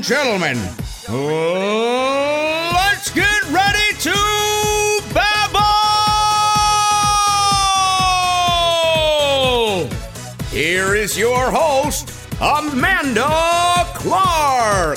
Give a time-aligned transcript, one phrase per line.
[0.00, 0.56] and gentlemen,
[2.72, 4.14] let's get ready to
[5.12, 5.60] babble!
[10.48, 14.96] Here is your host, Amanda Clark.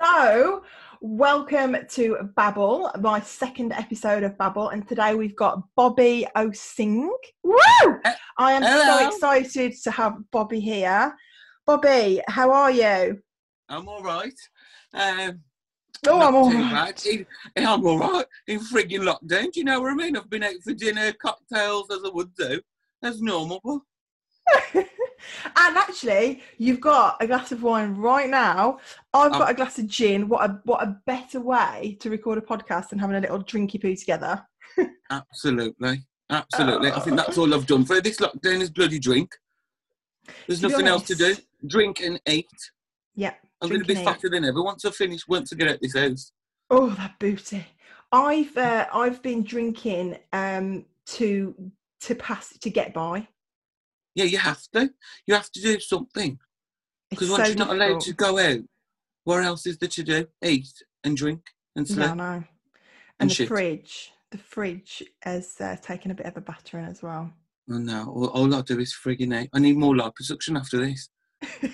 [0.00, 0.51] So,
[1.16, 7.06] welcome to Babble, my second episode of Babble, and today we've got Bobby Osing.
[7.44, 7.58] Woo!
[8.38, 9.10] I am hello.
[9.10, 11.14] so excited to have Bobby here.
[11.66, 13.20] Bobby, how are you?
[13.68, 14.34] I'm all right.
[14.94, 15.40] Um,
[16.04, 17.06] Oh, I'm all right.
[17.06, 18.26] In- I'm all right.
[18.48, 20.16] In frigging lockdown, do you know what I mean?
[20.16, 22.60] I've been out for dinner, cocktails as I would do.
[23.02, 23.84] That's normal.
[25.56, 28.78] And actually, you've got a glass of wine right now.
[29.14, 30.28] I've got Um, a glass of gin.
[30.28, 33.80] What a what a better way to record a podcast than having a little drinky
[33.80, 34.44] poo together.
[35.10, 36.90] absolutely, absolutely.
[36.90, 39.32] I think that's all I've done for this lockdown is bloody drink.
[40.46, 41.36] There's To nothing else to do.
[41.66, 42.50] Drink and eat.
[43.14, 43.34] Yeah.
[43.60, 45.26] I'm going to be fatter than ever once I finish.
[45.28, 46.32] Once I get out this house.
[46.68, 47.64] Oh, that booty!
[48.10, 51.54] I've uh, I've been drinking um to
[52.00, 53.28] to pass to get by.
[54.14, 54.90] Yeah, you have to.
[55.26, 56.38] You have to do something
[57.10, 58.60] because once so you're not allowed to go out,
[59.24, 60.26] what else is there to do?
[60.44, 60.72] Eat
[61.04, 61.42] and drink
[61.76, 62.10] and sleep.
[62.10, 62.24] I know.
[62.24, 62.44] And,
[63.20, 63.48] and the shit.
[63.48, 67.32] fridge, the fridge has uh, taken a bit of a battering as well.
[67.70, 69.48] Oh no, all, all I do is frigging out.
[69.52, 71.08] I need more liposuction after this.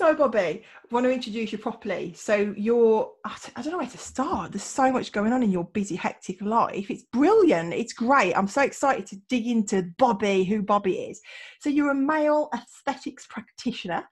[0.00, 2.14] so, Bobby, I want to introduce you properly.
[2.16, 4.52] So, you're, I don't know where to start.
[4.52, 6.90] There's so much going on in your busy, hectic life.
[6.90, 7.74] It's brilliant.
[7.74, 8.32] It's great.
[8.32, 11.20] I'm so excited to dig into Bobby, who Bobby is.
[11.60, 14.08] So, you're a male aesthetics practitioner,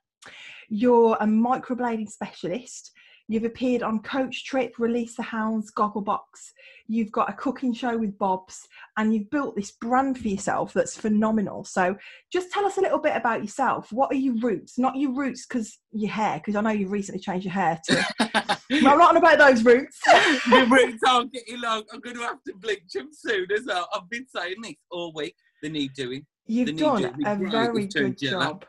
[0.68, 2.92] you're a microblading specialist.
[3.30, 6.52] You've appeared on Coach Trip, Release the Hounds, Gogglebox.
[6.86, 10.96] You've got a cooking show with Bob's, and you've built this brand for yourself that's
[10.96, 11.64] phenomenal.
[11.64, 11.94] So,
[12.32, 13.92] just tell us a little bit about yourself.
[13.92, 14.78] What are your roots?
[14.78, 18.00] Not your roots because your hair, because I know you've recently changed your hair too.
[18.18, 18.30] no,
[18.90, 20.00] I'm not on about those roots.
[20.06, 21.84] the roots aren't getting long.
[21.92, 23.88] I'm going to have to bleach them soon as well.
[23.94, 25.34] I've been saying this all week.
[25.62, 26.24] They need doing.
[26.46, 28.64] You've done a very good job.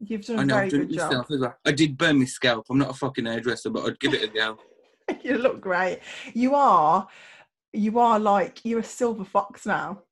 [0.00, 1.26] You've done I a know, very I've done good job.
[1.28, 1.56] well.
[1.64, 2.66] I did burn my scalp.
[2.70, 4.58] I'm not a fucking hairdresser, but I'd give it a go.
[5.22, 6.00] you look great.
[6.34, 7.08] You are,
[7.72, 10.02] you are like you're a silver fox now.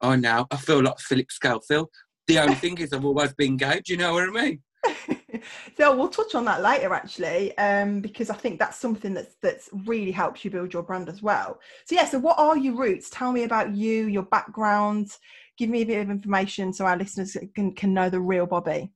[0.00, 0.46] I know.
[0.50, 1.88] I feel like Phillip Schofield.
[2.26, 3.80] The only thing is, I've always been gay.
[3.84, 4.62] Do you know what I mean?
[5.76, 9.68] so we'll touch on that later actually um, because i think that's something that's that's
[9.86, 13.10] really helps you build your brand as well so yeah so what are your roots
[13.10, 15.08] tell me about you your background
[15.58, 18.90] give me a bit of information so our listeners can, can know the real bobby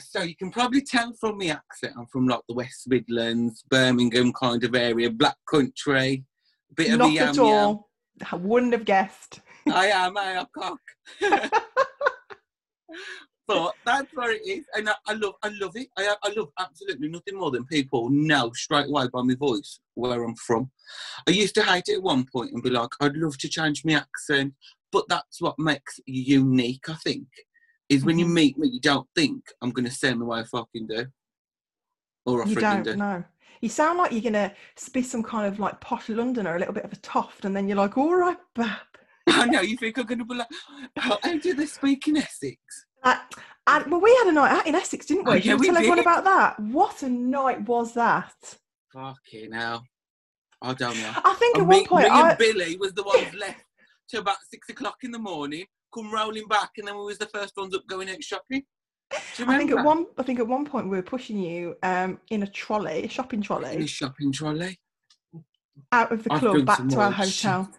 [0.00, 4.32] So you can probably tell from the accent, I'm from like the West Midlands, Birmingham
[4.32, 6.24] kind of area, Black Country,
[6.74, 7.44] bit of a not yam at yam.
[7.44, 7.90] all
[8.30, 10.78] i wouldn't have guessed I am, I am cock.
[13.46, 15.88] but that's where it is, and I, I love, I love it.
[15.98, 20.24] I, I love absolutely nothing more than people know straight away by my voice where
[20.24, 20.70] I'm from.
[21.28, 23.84] I used to hate it at one point and be like, I'd love to change
[23.84, 24.54] my accent,
[24.92, 26.88] but that's what makes you unique.
[26.88, 27.26] I think
[27.90, 30.44] is when you meet me, you don't think I'm going to sound the way I
[30.44, 31.06] fucking do,
[32.24, 32.96] or I you don't do.
[32.96, 33.24] know
[33.60, 34.50] you sound like you're gonna
[34.94, 37.68] be some kind of like posh londoner a little bit of a toft and then
[37.68, 38.78] you're like all right bab
[39.26, 40.48] I know you think I'm going to be like,
[40.96, 42.58] how, how do they speak in Essex?
[43.02, 43.16] Uh,
[43.66, 45.32] and, well, we had a night out in Essex, didn't we?
[45.32, 46.58] Oh, yeah, you we tell everyone about that?
[46.58, 48.32] What a night was that?
[48.92, 49.84] Fucking hell.
[50.62, 51.12] I don't know.
[51.24, 53.64] I think at one point, me I, and Billy was the ones left
[54.08, 57.26] till about six o'clock in the morning, come rolling back, and then we was the
[57.26, 58.62] first ones up going out shopping.
[59.36, 61.74] Do you I think at one, I think at one point we were pushing you
[61.82, 64.78] um, in a trolley, a shopping in a trolley, shopping trolley.
[65.90, 67.50] out of the I've club back to our shit.
[67.50, 67.70] hotel.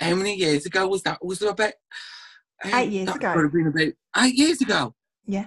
[0.00, 1.22] How many years ago was that?
[1.24, 1.72] Was there about
[2.64, 3.34] um, Eight years ago.
[3.34, 3.92] Would have been about
[4.24, 4.94] eight years ago.
[5.26, 5.46] Yeah,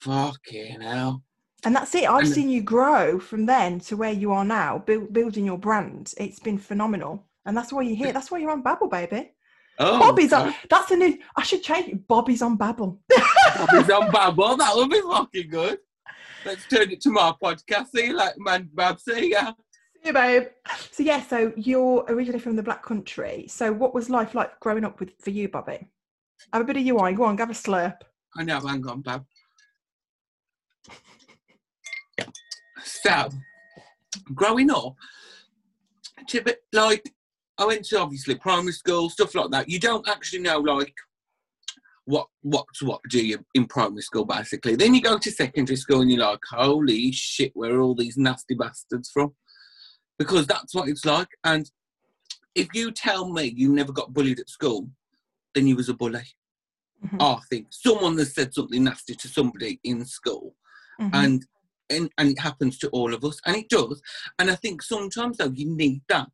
[0.00, 1.22] Fucking hell.
[1.64, 2.08] and that's it.
[2.08, 5.58] I've And- seen you grow from then to where you are now, build, building your
[5.58, 6.12] brand.
[6.18, 8.12] It's been phenomenal, and that's why you're here.
[8.12, 9.33] That's why you're on Babble, baby.
[9.78, 10.54] Oh, Bobby's on.
[10.70, 11.18] That's a new.
[11.36, 12.06] I should change it.
[12.06, 13.00] Bobby's on Babble.
[13.56, 14.56] Bobby's on Babble.
[14.56, 15.78] That would be fucking good.
[16.44, 17.88] Let's turn it to my podcast.
[17.94, 18.68] See you like man.
[18.72, 19.52] Bab, see ya.
[19.94, 20.44] See you, babe.
[20.90, 23.46] So yeah, so you're originally from the Black Country.
[23.48, 25.88] So what was life like growing up with for you, Bobby?
[26.52, 27.14] Have a bit of you wine.
[27.14, 27.96] Go on, have a slurp.
[28.36, 29.24] I know, hang on, Bab.
[32.84, 33.30] So,
[34.34, 34.94] growing up,
[36.18, 37.10] it's a bit like
[37.58, 39.68] I went to obviously primary school, stuff like that.
[39.68, 40.94] You don't actually know like
[42.06, 44.76] what what's what do you in primary school basically.
[44.76, 48.16] Then you go to secondary school and you're like, holy shit, where are all these
[48.16, 49.34] nasty bastards from?
[50.18, 51.28] Because that's what it's like.
[51.44, 51.70] And
[52.54, 54.90] if you tell me you never got bullied at school,
[55.54, 56.24] then you was a bully.
[57.04, 57.20] Mhm.
[57.20, 60.56] I think someone has said something nasty to somebody in school,
[61.00, 61.10] Mhm.
[61.12, 61.46] and
[61.90, 64.00] and and it happens to all of us, and it does.
[64.38, 66.28] And I think sometimes though you need that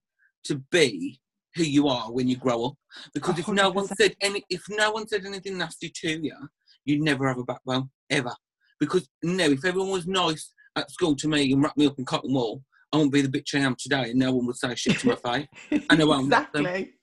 [0.44, 1.20] to be
[1.56, 2.74] who you are when you grow up,
[3.14, 6.36] because if no one said any, if no one said anything nasty to you,
[6.84, 8.34] you'd never have a backbone ever.
[8.78, 12.04] Because no, if everyone was nice at school to me and wrapped me up in
[12.04, 14.74] cotton wool, I wouldn't be the bitch I am today, and no one would say
[14.74, 15.46] shit to my face.
[15.70, 16.94] and I won't exactly.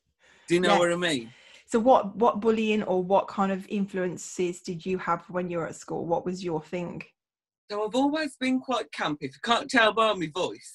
[0.48, 0.80] Do you know Yeah.
[0.80, 1.30] what I mean?
[1.68, 5.68] So what what bullying or what kind of influences did you have when you were
[5.68, 6.06] at school?
[6.06, 7.04] What was your thing?
[7.70, 9.18] So I've always been quite campy.
[9.24, 10.72] If you can't tell by my voice,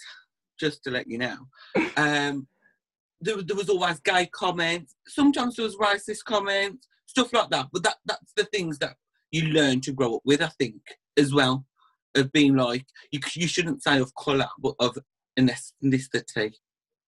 [0.61, 1.38] just to let you know,
[1.97, 2.47] um,
[3.22, 4.94] there, there was always gay comments.
[5.08, 7.69] Sometimes there was racist comments, stuff like that.
[7.72, 8.96] But that that's the things that
[9.30, 10.80] you learn to grow up with, I think,
[11.16, 11.64] as well.
[12.14, 14.98] Of being like, you, you shouldn't say of colour, but of
[15.38, 16.52] ethnicity.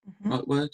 [0.07, 0.31] Mhm.
[0.31, 0.69] Right word?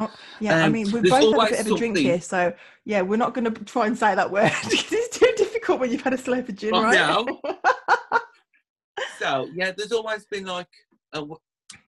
[0.00, 2.20] Oh, Yeah, I Um, mean we've both had a bit of a drink something- here,
[2.20, 2.52] so
[2.84, 5.90] yeah, we're not going to try and say that word because it's too difficult when
[5.92, 8.22] you've had a slurp of gin, Right right?
[9.18, 10.68] So yeah, there's always been like
[11.12, 11.22] a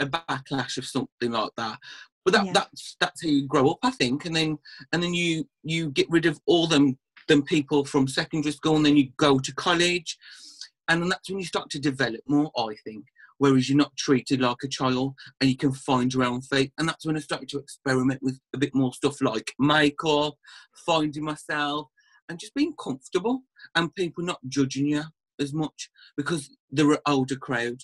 [0.06, 1.78] backlash of something like that.
[2.24, 2.52] But that, Yeah.
[2.52, 4.58] that's that's how you grow up, I think, and then
[4.92, 8.84] and then you you get rid of all them them people from secondary school, and
[8.86, 10.18] then you go to college,
[10.88, 13.04] and then that's when you start to develop more, I think.
[13.38, 16.86] Whereas you're not treated like a child, and you can find your own feet, and
[16.86, 20.34] that's when I started to experiment with a bit more stuff like makeup,
[20.84, 21.88] finding myself,
[22.28, 23.44] and just being comfortable,
[23.74, 25.04] and people not judging you
[25.38, 25.88] as much
[26.18, 27.80] because they're an older crowd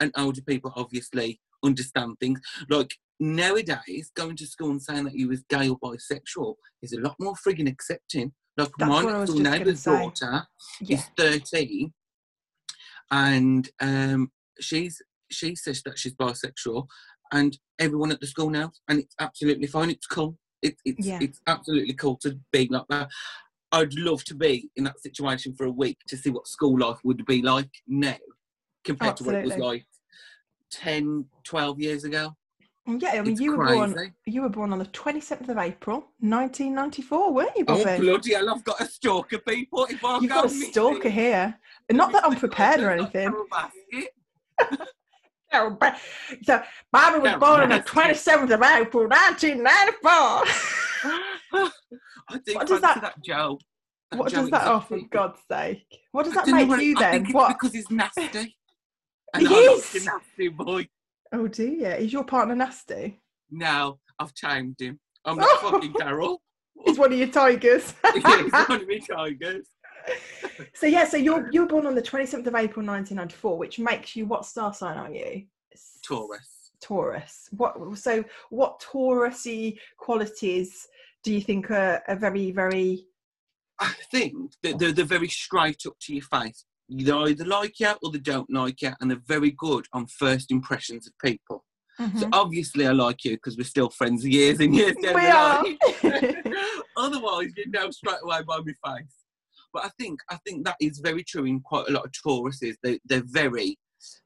[0.00, 2.40] and older people obviously understand things.
[2.68, 2.90] Like
[3.20, 7.16] nowadays, going to school and saying that you was gay or bisexual is a lot
[7.18, 8.32] more frigging accepting.
[8.56, 10.46] Like That's my what I was next door neighbour's daughter
[10.80, 10.96] yeah.
[10.96, 11.92] is 13
[13.10, 15.00] and um, she's
[15.30, 16.86] she says that she's bisexual
[17.32, 19.90] and everyone at the school knows and it's absolutely fine.
[19.90, 20.36] It's cool.
[20.62, 21.18] It, it's Yeah.
[21.20, 23.08] it's absolutely cool to be like that.
[23.70, 26.98] I'd love to be in that situation for a week to see what school life
[27.04, 28.16] would be like now
[28.84, 29.86] compared to what it was like
[30.70, 32.34] 10, 12 years ago.
[32.86, 33.76] Yeah, I mean It's you were crazy.
[33.94, 37.98] born you were born on the 27th of April, 1994, weren't you, Oh, Bobby?
[38.00, 39.84] bloody hell, I've got a stalker, people.
[39.90, 41.54] If I You've go got a stalker here.
[41.90, 43.28] Not that I'm prepared or anything.
[43.30, 44.06] Carole Baskin.
[45.50, 45.96] Carol Ba-
[46.44, 50.10] So Bobby was born on the 27th of April, 1994.
[52.30, 53.58] I do What does that- that, Joe.
[54.14, 54.66] what Joe does that?
[54.66, 54.98] Oh, for.
[55.10, 55.86] God's sake!
[56.12, 57.26] What does I that don't know make you I then?
[57.32, 57.48] What?
[57.48, 58.56] because he's nasty.
[59.36, 60.06] He And I like is.
[60.06, 60.88] nasty boy.
[61.32, 63.20] Oh dear, Yeah, is your partner nasty?
[63.50, 64.98] No, I've tamed him.
[65.24, 66.40] I'm not fucking Carol.
[66.84, 67.92] He's one of your tigers.
[68.14, 69.66] He's one of me tigers.
[70.74, 74.16] so yeah, so you're you were born on the 27th of April 1994, which makes
[74.16, 75.44] you what star sign are you?
[76.02, 76.70] Taurus.
[76.80, 77.48] Taurus.
[77.50, 80.86] What so what Taurusy qualities
[81.24, 83.04] do you think are, are very very
[83.80, 86.64] I think that they're, they're very straight up to your face.
[86.88, 90.50] They either like you or they don't like you, and they're very good on first
[90.50, 91.64] impressions of people.
[91.98, 92.28] So Mhm.
[92.32, 96.78] obviously, I like you because we're still friends years and years down We the.
[96.96, 99.14] Otherwise, you know straight away by my face.
[99.72, 102.76] But I think I think that is very true in quite a lot of Tauruses.
[102.82, 103.76] They they're very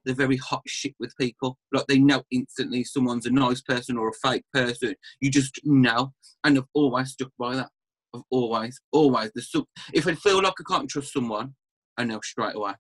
[0.04, 1.58] they're very hot shit with people.
[1.72, 4.94] Like they know instantly someone's a nice person or a fake person.
[5.20, 6.12] You just know,
[6.44, 7.70] and I've always stuck by that.
[8.14, 9.30] I've always always.
[9.34, 9.64] the
[9.94, 11.54] if I feel like I can't trust someone,
[11.96, 12.72] I know straight away.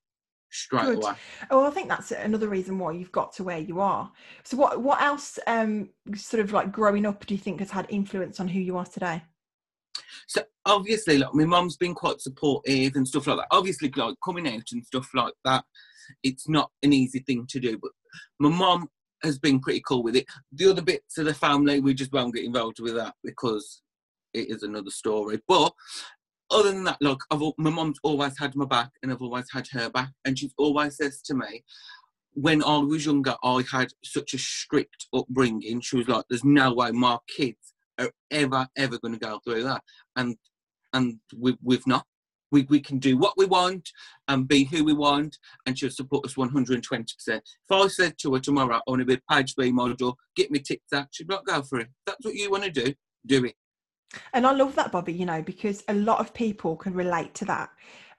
[0.50, 0.98] Straight Good.
[0.98, 1.14] away.
[1.50, 4.12] Oh, I think that's another reason why you've got to where you are.
[4.44, 7.86] So, what what else, um, sort of like growing up, do you think has had
[7.88, 9.22] influence on who you are today?
[10.26, 13.48] So obviously, like my mum's been quite supportive and stuff like that.
[13.50, 15.64] Obviously, like coming out and stuff like that,
[16.22, 17.78] it's not an easy thing to do.
[17.78, 17.92] But
[18.38, 18.88] my mum
[19.22, 20.26] has been pretty cool with it.
[20.52, 23.82] The other bits of the family, we just won't get involved with that because
[24.34, 25.40] it is another story.
[25.46, 25.72] But
[26.52, 29.66] other than that, look, I've my mum's always had my back, and I've always had
[29.72, 31.64] her back, and she's always says to me.
[32.34, 35.80] When I was younger, I had such a strict upbringing.
[35.80, 39.64] She was like, "There's no way my kids are ever, ever going to go through
[39.64, 39.82] that."
[40.16, 40.36] and
[40.92, 42.06] and we, we've not.
[42.50, 43.88] We, we can do what we want
[44.28, 47.06] and be who we want, and she'll support us 120%.
[47.28, 50.50] If I said to her tomorrow, I want to be a page B model, get
[50.50, 51.86] me TikTok, she'd not go for it.
[51.86, 52.92] If that's what you want to do,
[53.24, 53.54] do it.
[54.32, 57.44] And I love that, Bobby, you know, because a lot of people can relate to
[57.46, 57.70] that.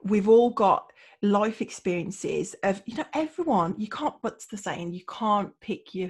[0.03, 4.93] We've all got life experiences of, you know, everyone, you can't, what's the saying?
[4.93, 6.09] You can't pick your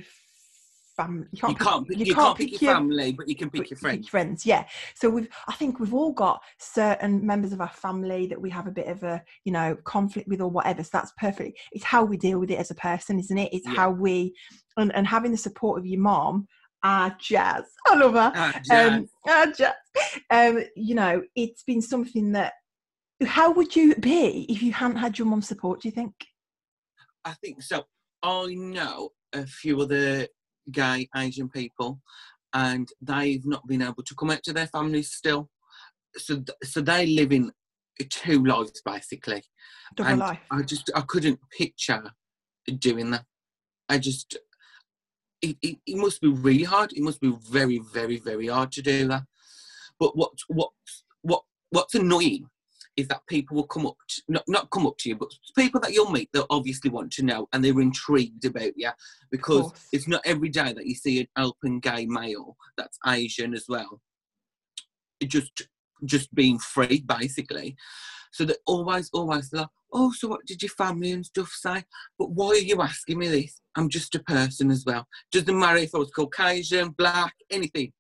[0.96, 1.28] family.
[1.32, 3.28] You can't, You can't, pick, you you can't can't pick pick your your- family, but
[3.28, 4.08] you can pick pick your friends.
[4.10, 4.64] friends yeah
[4.94, 8.68] so we've i think we've all got certain members of our family that we have
[8.68, 12.04] a bit of a you know conflict with or whatever so that's perfect it's how
[12.04, 13.74] we deal with it as a person isn't it it's Yeah.
[13.74, 14.36] how we
[14.78, 16.48] and, and having the support of your mom
[16.84, 19.10] ah jazz i love her Ah, um, jazz.
[19.28, 19.74] ah, jazz.
[20.30, 22.54] um you know it's been something that
[23.26, 25.82] how would you be if you hadn't had your mum's support?
[25.82, 26.14] Do you think?
[27.24, 27.84] I think so.
[28.22, 30.28] I know a few other
[30.72, 32.02] gay Asian people,
[32.54, 35.50] and they've not been able to come out to their families still.
[36.18, 37.52] So, th- so they live in
[38.10, 39.44] two lives basically.
[39.96, 40.40] Double and life.
[40.52, 42.04] I just I couldn't picture
[42.80, 43.24] doing that.
[43.88, 44.38] I just
[45.44, 46.94] it, it, it must be really hard.
[46.94, 49.24] It must be very very very hard to do that.
[50.00, 50.72] But what what
[51.22, 52.50] what what's annoying
[52.96, 55.82] is that people will come up to, not not come up to you, but people
[55.82, 58.90] that you'll meet that obviously want to know and they're intrigued about you
[59.32, 63.66] because it's not every day that you see an open gay male that's Asian as
[63.68, 64.02] well.
[65.20, 65.64] It just
[66.06, 67.76] just being free basically.
[68.32, 71.84] So they always, always like, oh, so what did your family and stuff say?
[72.18, 73.62] But why are you asking me this?
[73.76, 75.08] I'm just a person as well.
[75.32, 77.92] Doesn't matter if I was Caucasian, black, anything.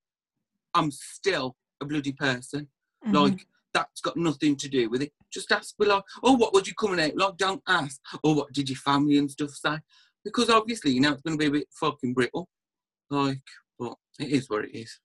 [0.73, 2.67] I'm still a bloody person.
[3.05, 3.13] Mhm.
[3.13, 5.11] Like that's got nothing to do with it.
[5.31, 7.17] Just ask me like, oh, what would you coming out?
[7.17, 7.99] Like, don't ask.
[8.23, 9.79] Or what did your family and stuff say?
[10.23, 12.47] Because obviously, you know, it's going to be a bit fucking brittle.
[13.09, 13.41] Like,
[13.79, 14.99] but it is what it is.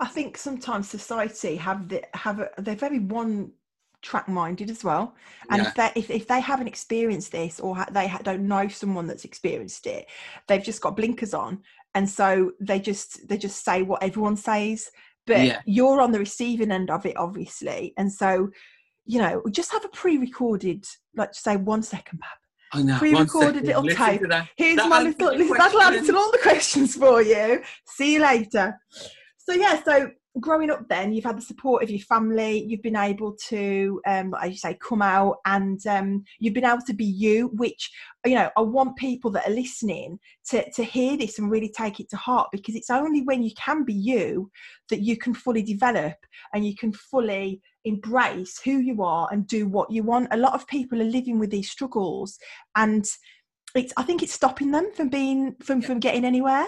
[0.00, 3.52] I think sometimes society have the have a, they're very one
[4.02, 5.14] track minded as well
[5.50, 5.68] and Yeah.
[5.68, 9.06] if they if, if they haven't experienced this or ha- they ha- don't know someone
[9.06, 10.06] that's experienced it
[10.46, 11.62] they've just got blinkers on
[11.94, 14.90] and so they just they just say what everyone says
[15.26, 15.60] but Yeah.
[15.66, 18.50] you're on the receiving end of it obviously and so
[19.04, 20.84] you know just have a pre-recorded
[21.16, 22.38] like say one second Pab.
[22.78, 22.98] I know.
[22.98, 24.28] Pre-recorded little listen tape.
[24.28, 24.46] that.
[24.56, 25.30] Here's That my answered little.
[25.32, 25.98] the Listen, that'll question.
[26.00, 27.62] answer all the questions for you.
[27.86, 28.78] See you later.
[29.38, 32.64] So yeah, so growing up, then you've had the support of your family.
[32.64, 36.82] You've been able to, um, as you say, come out, and um, you've been able
[36.86, 37.48] to be you.
[37.54, 37.90] Which
[38.24, 40.18] you know, I want people that are listening
[40.50, 43.52] to to hear this and really take it to heart because it's only when you
[43.56, 44.50] can be you
[44.90, 46.14] that you can fully develop
[46.52, 50.28] and you can fully embrace who you are and do what you want.
[50.30, 52.38] A lot of people are living with these struggles
[52.76, 53.06] and
[53.74, 56.66] it's I think it's stopping them from being from from getting anywhere.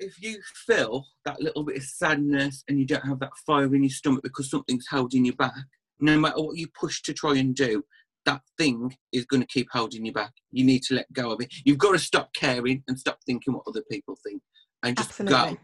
[0.00, 3.82] If you feel that little bit of sadness and you don't have that fire in
[3.82, 5.52] your stomach because something's holding you back,
[6.00, 7.84] no matter what you push to try and do,
[8.24, 10.32] that thing is going to keep holding you back.
[10.52, 11.52] You need to let go of it.
[11.66, 14.40] You've got to stop caring and stop thinking what other people think,
[14.82, 15.36] and just Absolutely.
[15.52, 15.56] go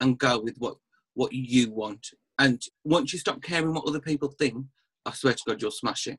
[0.00, 0.76] and go with what
[1.14, 2.04] what you want.
[2.40, 4.64] And once you stop caring what other people think,
[5.06, 6.18] I swear to God, you'll smash it.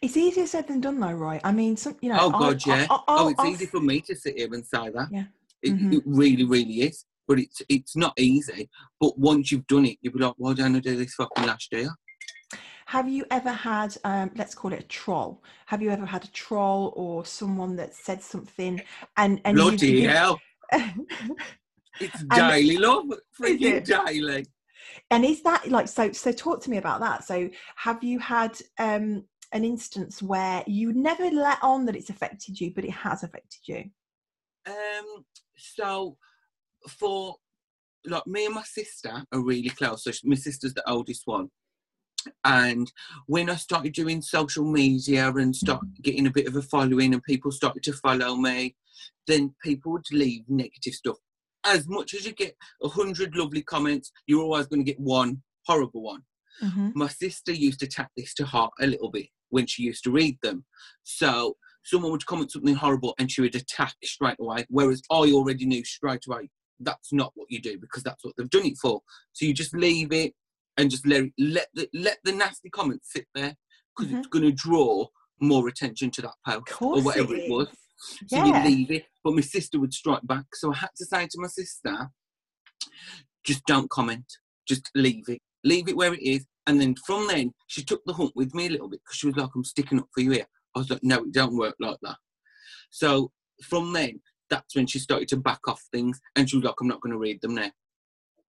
[0.00, 1.40] It's easier said than done though, right?
[1.42, 2.86] I mean some you know Oh I- God, yeah.
[2.90, 5.08] I- I- oh, it's I've- easy for me to sit here and say that.
[5.10, 5.24] Yeah.
[5.62, 5.94] It, Mhm.
[5.94, 7.04] it really, really is.
[7.28, 8.68] But it's it's not easy.
[9.00, 11.72] But once you've done it, you'll be like, why don't I do this fucking last
[11.72, 11.90] year?
[12.86, 15.42] Have you ever had, um, let's call it a troll?
[15.66, 18.82] Have you ever had a troll or someone that said something
[19.16, 20.40] and and Bloody you- hell!
[22.00, 23.04] It's daily, love.
[23.40, 24.46] Freaking daily.
[25.10, 26.10] and is that like so?
[26.12, 27.24] So talk to me about that.
[27.24, 32.58] So have you had um, an instance where you never let on that it's affected
[32.60, 33.84] you, but it has affected you?
[34.66, 35.24] Um.
[35.76, 36.16] So,
[36.88, 37.36] for
[38.04, 40.04] like me and my sister are really close.
[40.04, 41.50] So my sister's the oldest one.
[42.44, 42.90] And
[43.26, 47.22] when I started doing social media and start getting a bit of a following, and
[47.22, 48.76] people started to follow me,
[49.26, 51.16] then people would leave negative stuff.
[51.64, 55.42] As much as you get a hundred lovely comments, you're always going to get one
[55.66, 56.22] horrible one.
[56.62, 56.90] Mm-hmm.
[56.94, 60.10] my sister used to take this to heart a little bit when she used to
[60.10, 60.64] read them.
[61.02, 64.64] So someone would comment something horrible and she would attack straight away.
[64.68, 66.48] Whereas I already knew straight away
[66.80, 69.00] that's not what you do because that's what they've done it for.
[69.32, 70.32] So you just leave it
[70.76, 73.54] and just let let the let the nasty comments sit there
[73.96, 75.06] because it's going to draw
[75.40, 77.68] more attention to that post or whatever it it was.
[78.28, 78.64] So Yeah.
[78.64, 79.04] you leave it.
[79.22, 80.44] But my sister would strike back.
[80.54, 82.10] So I had to say to my sister,
[83.44, 84.24] just don't comment.
[84.66, 85.40] Just leave it.
[85.64, 86.46] Leave it where it is.
[86.66, 89.26] And then from then, she took the hunt with me a little bit because she
[89.26, 90.46] was like, I'm sticking up for you here.
[90.74, 92.16] I was like, no, it don't work like that.
[92.90, 93.30] So
[93.62, 96.20] from then, that's when she started to back off things.
[96.36, 97.70] And she was like, I'm not going to read them now.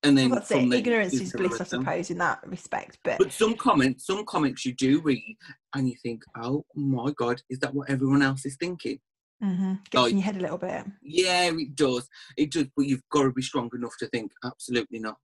[0.04, 0.70] And then Well, from it.
[0.70, 3.00] then, Ignorance is bliss, I suppose, in that respect.
[3.06, 5.38] But But some comments, some comments you do read,
[5.74, 9.00] and you think, "Oh my God, is that what everyone else is thinking?"
[9.42, 10.86] mhm, gets like- in your head a little bit.
[11.02, 12.10] Yeah, it does.
[12.36, 15.18] It does, but you've got to be strong enough to think, absolutely not.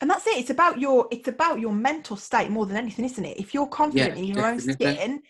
[0.00, 0.38] And that's it.
[0.38, 3.38] It's about your it's about your mental state more than anything, isn't it?
[3.38, 5.22] If you're confident in your own skin,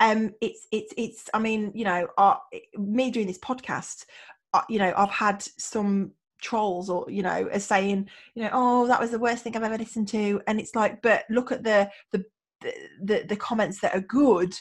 [0.00, 1.30] um, it's it's it's.
[1.32, 2.36] I mean, you know, uh,
[2.76, 4.06] me doing this podcast,
[4.54, 8.86] uh, you know, I've had some trolls or you know are saying you know oh
[8.86, 11.62] that was the worst thing i've ever listened to and it's like but look at
[11.62, 12.24] the the
[13.02, 14.54] the, the, comments that are good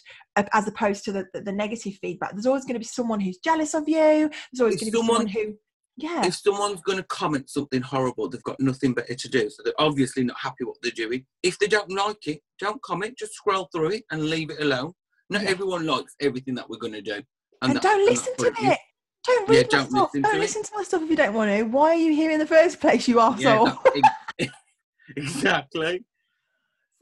[0.54, 3.74] as opposed to the, the, negative feedback there's always going to be someone who's jealous
[3.74, 5.58] of you there's always going to be someone someone- who
[5.98, 6.26] Yeah.
[6.26, 9.50] if someone's going to comment something horrible, they've got nothing better to do.
[9.50, 11.26] So they're obviously not happy what they're doing.
[11.44, 13.18] If they don't like it, don't comment.
[13.18, 14.94] Just scroll through it and leave it alone.
[15.30, 15.50] Not Yeah.
[15.50, 17.22] everyone likes everything that we're going to do.
[17.62, 18.80] and that- don't listen to it.
[19.26, 19.92] Don't Yeah, read my don't stuff.
[20.14, 21.64] listen don't to listen to my stuff if you don't want to.
[21.64, 23.84] Why are you here in the first place, you Yeah, arsehole?
[23.84, 24.50] that-
[25.18, 26.06] exactly.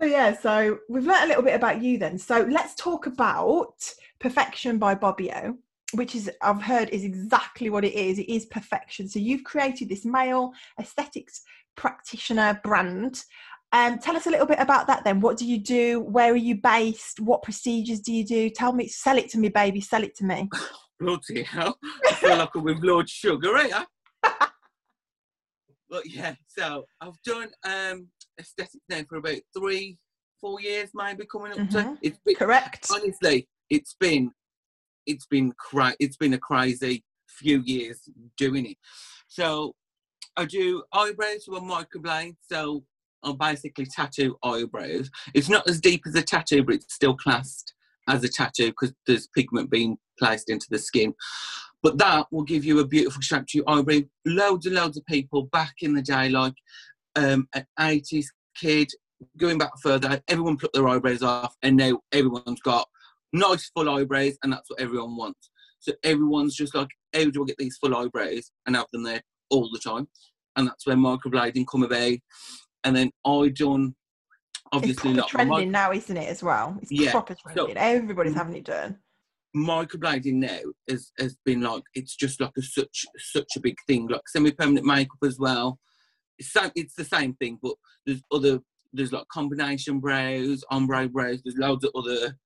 [0.02, 2.18] So yeah, so we've learnt a little bit about you then.
[2.18, 3.76] So let's talk about
[4.20, 5.58] Perfection by Bobbio,
[5.94, 8.18] which is I've heard is exactly what it is.
[8.20, 9.08] It is perfection.
[9.08, 11.44] So you've created this male aesthetics
[11.76, 13.24] practitioner brand.
[13.74, 15.20] Um, tell us a little bit about that then.
[15.20, 16.00] What do you do?
[16.00, 17.20] Where are you based?
[17.20, 18.50] What procedures do you do?
[18.50, 19.82] Tell me, sell it to me, baby.
[19.82, 20.50] Sell it to me.
[21.00, 21.78] Bloody hell.
[22.08, 23.84] I feel like I'm with Lord Sugar, eh?
[25.90, 28.08] but yeah, so I've done um
[28.40, 29.98] aesthetics now for about three,
[30.42, 31.78] four years, maybe coming up to.
[31.78, 31.98] Mhm.
[32.02, 32.88] It's been, Correct.
[32.92, 34.32] honestly, it's been
[35.06, 38.78] it's been cra- it's been a crazy few years doing it.
[39.28, 39.74] So
[40.36, 42.36] I do eyebrows with a microblade.
[42.42, 42.84] So
[43.24, 45.10] I basically tattoo eyebrows.
[45.34, 47.74] It's not as deep as a tattoo, but it's still classed
[48.08, 51.14] as a tattoo because there's pigment being placed into the skin.
[51.84, 54.00] But that will give you a beautiful shape to your eyebrow.
[54.26, 56.56] Loads and loads of people back in the day, like
[57.16, 58.90] um, an 80s kid,
[59.38, 62.88] going back further, everyone plucked their eyebrows off, and now everyone's got
[63.34, 65.50] nice full eyebrows, and that's what everyone wants.
[65.80, 69.22] So everyone's just like, how do I get these full eyebrows and have them there
[69.50, 70.08] all the time?
[70.56, 72.18] And that's where microblading come about.
[72.84, 73.96] And then I done
[74.54, 76.78] It's obviously proper like trending my now, isn't it, as well?
[76.82, 77.78] It's Yeah, proper so- trending.
[77.78, 78.98] Everybody's having it done.
[79.56, 84.08] microblading now has, has been like it's just like a such such a big thing
[84.08, 85.80] like semi-permanent makeup as well
[86.38, 87.74] it's, sa- it's the same thing but
[88.06, 88.60] there's other
[88.94, 92.38] there's like combination brows ombre brows there's loads of other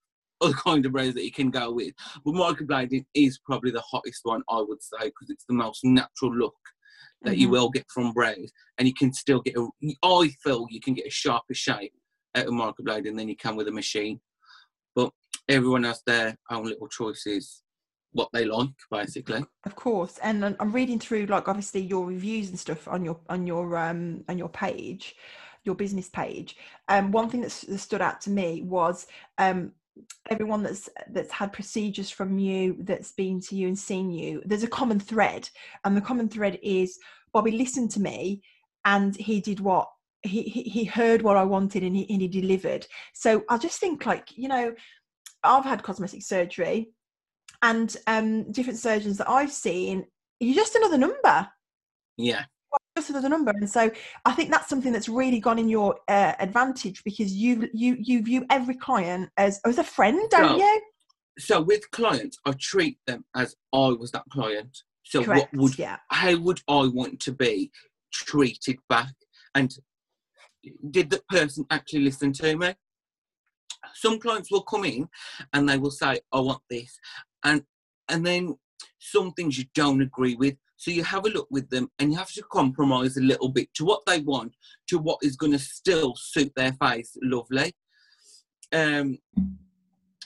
[0.42, 1.92] other kind of brows that you can go with
[2.24, 6.34] but microblading is probably the hottest one i would say because it's the most natural
[6.34, 6.56] look
[7.24, 7.52] that you Mhm.
[7.52, 9.68] will get from brows and you can still get a
[10.04, 11.94] i feel you can get a sharper shape
[12.36, 14.20] out of microblading than you can with a machine
[14.96, 15.12] but
[15.48, 17.64] everyone has their own little choices
[18.14, 22.60] what they like basically Of course, and I'm- reading through like obviously your reviews and
[22.60, 25.16] stuff on your on your um on your page,
[25.64, 26.58] your business page.
[26.88, 29.06] Um, one thing that stood out to me was
[29.38, 29.74] um
[30.30, 34.42] everyone that's that's had procedures from you, that's been to you and seen you.
[34.46, 35.50] There's a common thread,
[35.84, 36.98] and the common thread is
[37.34, 38.42] Bobby listened to me,
[38.86, 39.88] and he did what
[40.24, 42.86] he he, he heard what I wanted, and he and he delivered.
[43.14, 44.74] So I just think like you know,
[45.44, 46.90] I've had cosmetic surgery
[47.62, 50.06] and um, different surgeons that I've seen,
[50.40, 51.48] you're just another number,
[52.18, 52.44] yeah
[53.02, 53.52] just another number.
[53.52, 53.92] And so
[54.26, 58.24] I think that's something that's really gone in your uh, advantage because you you you
[58.24, 60.82] view every client as as a friend, don't you?
[61.40, 65.54] so with clients i treat them as i was that client so Correct.
[65.54, 65.98] what would yeah.
[66.10, 67.72] how would i want to be
[68.12, 69.14] treated back
[69.56, 69.76] and
[70.92, 72.74] did that person actually listen to me
[73.94, 75.08] some clients will come in
[75.54, 76.98] and they will say i want this
[77.44, 77.64] and
[78.10, 78.56] and then
[79.00, 82.18] some things you don't agree with so you have a look with them and you
[82.18, 84.52] have to compromise a little bit to what they want
[84.88, 87.72] to what is going to still suit their face lovely.
[88.74, 89.20] Um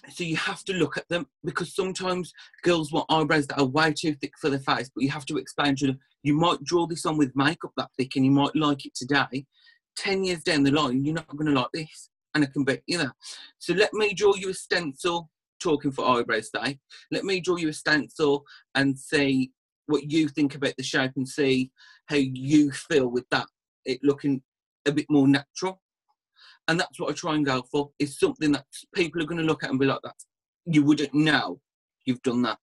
[0.10, 2.32] so you have to look at them because sometimes
[2.63, 5.38] girls want eyebrows that are way too thick for their face but you have to
[5.38, 8.56] explain to them you might draw this on with makeup that thick and you might
[8.56, 9.46] like it today.
[9.98, 12.10] 10 years down the line you're not going to like this.
[12.34, 13.12] And I can bet you that.
[13.60, 16.78] So let me draw you a stencil talking for eyebrows day
[17.12, 18.44] let me draw you a stencil
[18.76, 19.52] and see
[19.88, 21.71] what you think about the shape and see
[22.08, 23.48] how you feel with that
[23.86, 24.41] it looking
[24.88, 25.82] a bit more natural
[26.67, 27.91] and that's what I try and go for.
[28.00, 30.15] Is something that people are going to look at and be like, "That
[30.65, 31.62] you wouldn't know
[32.06, 32.60] you've done that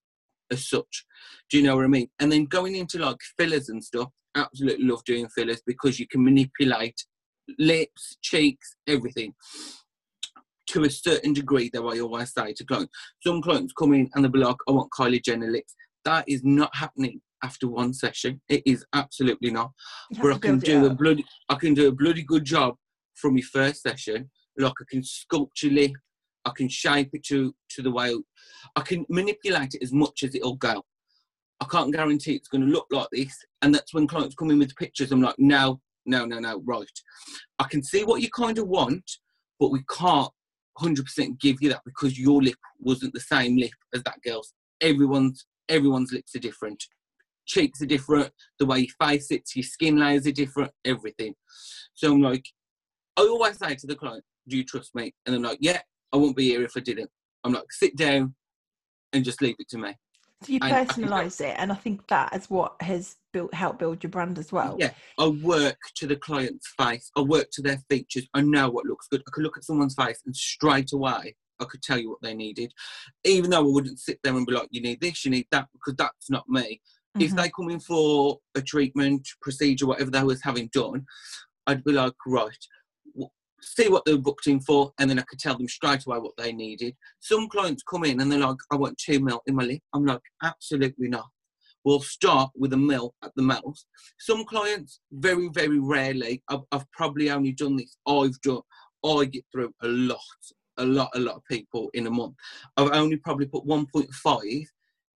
[0.51, 1.05] as such."
[1.51, 2.09] Do you know what I mean?
[2.19, 6.25] And then going into like fillers and stuff, absolutely love doing fillers because you can
[6.25, 7.05] manipulate
[7.59, 9.35] lips, cheeks, everything
[10.69, 11.71] to a certain degree.
[11.73, 14.73] Though I always say to clients, some clients come in and they'll be like, "I
[14.73, 18.41] want Kylie Jenner lips." That is not happening after one session.
[18.49, 19.73] It is absolutely not
[20.21, 22.77] but I can do a bloody I can do a bloody good job
[23.15, 24.31] from your first session.
[24.59, 25.93] Like I can sculpt your lip,
[26.45, 28.15] I can shape it to to the way
[28.77, 30.83] I can manipulate it as much as it'll go.
[31.61, 34.59] I can't guarantee it's going to look like this, and that's when clients come in
[34.59, 35.13] with pictures.
[35.13, 36.87] I'm like, no, no, no, no, right.
[37.61, 39.09] I can see what you kind of want,
[39.61, 40.31] but we can't
[40.81, 44.55] 100% give you that because your lip wasn't the same lip as that girl's.
[44.81, 46.85] Everyone's everyone's lips are different
[47.47, 51.35] cheeks are different, the way your face sits, your skin layers are different, everything.
[51.95, 52.47] So I'm like,
[53.17, 55.15] I always say to the client, Do you trust me?
[55.27, 55.81] And I'm like, Yeah,
[56.13, 57.11] I won't be here if I didn't.
[57.45, 58.35] I'm like, sit down
[59.13, 59.95] and just leave it to me.
[60.45, 64.03] So you And personalise it, and I think that is what has built helped build
[64.03, 64.77] your brand as well.
[64.79, 67.13] Yeah, I work to the client's face.
[67.17, 68.27] I work to their features.
[68.35, 69.23] I know what looks good.
[69.27, 72.35] I can look at someone's face and straight away I could tell you what they
[72.35, 72.73] needed,
[73.25, 75.69] even though I wouldn't sit there and be like, "You need this, you need that,"
[75.73, 76.81] because that's not me.
[77.19, 77.37] If Mhm.
[77.37, 81.07] they come in for a treatment, procedure, whatever they was having done,
[81.67, 82.67] I'd be like, right,
[83.61, 86.19] see what they were booked in for, and then I could tell them straight away
[86.19, 86.97] what they needed.
[87.21, 89.83] Some clients come in and they're like, I want two mil in my lip.
[89.93, 91.29] I'm like, absolutely not.
[91.85, 93.79] We'll start with a mil at the mouth.
[94.19, 98.63] Some clients, very, very rarely, I've, I've probably only done this, I've done,
[99.05, 100.21] I get through a lot,
[100.79, 102.35] a lot, a lot of people in a month.
[102.77, 104.65] I've only probably put 1.5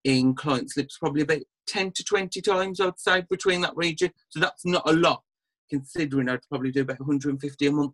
[0.04, 4.12] in clients' lips, probably about 10 to 20 times, I'd say, between that region.
[4.30, 5.24] So that's not a lot,
[5.70, 7.94] considering I'd probably do about 150 a month.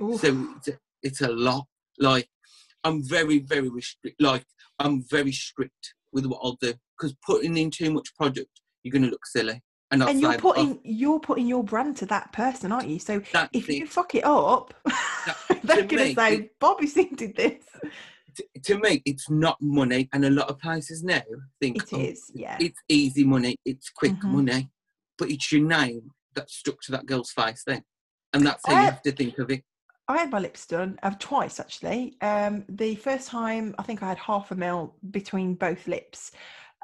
[0.00, 0.20] Oof.
[0.20, 1.66] So it's a, it's a lot.
[1.98, 2.28] Like,
[2.82, 4.20] I'm very, very restrict.
[4.20, 4.44] Like,
[4.78, 9.02] I'm very strict with what I'll do because putting in too much product, you're going
[9.02, 9.62] to look silly.
[9.90, 12.98] And, and you're putting you're putting your brand to that person, aren't you?
[12.98, 13.74] So if it.
[13.76, 14.74] you fuck it up,
[15.62, 17.62] they're to gonna me, say it- Bobby Singh did this.
[18.34, 21.22] to, to me, it's not money, and a lot of places now
[21.60, 22.56] think It "Oh, is, yeah.
[22.58, 24.24] it's easy money, it's quick Mhm.
[24.24, 24.70] money,
[25.18, 27.84] but it's your name that stuck to that girl's face then,
[28.32, 29.62] and that's how you have to think of it.
[30.08, 32.16] I had my lips done uh, twice actually.
[32.20, 36.32] Um, the first time I think I had half a mil between both lips.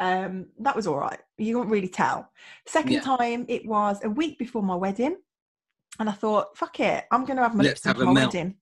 [0.00, 1.20] Um, that was all right.
[1.38, 2.30] You can't really tell.
[2.66, 3.00] Second Yeah.
[3.02, 5.16] time it was a week before my wedding,
[5.98, 8.24] and I thought, fuck it, I'm going to have my Let's lips have my mil.
[8.26, 8.56] wedding.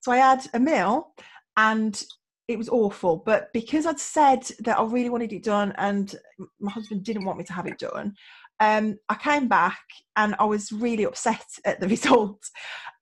[0.00, 1.12] So I had a meal,
[1.56, 2.00] and
[2.46, 3.16] it was awful.
[3.16, 6.14] But because I'd said that I really wanted it done, and
[6.60, 8.14] my husband didn't want me to have it done,
[8.60, 9.80] um, I came back
[10.14, 12.40] and I was really upset at the result.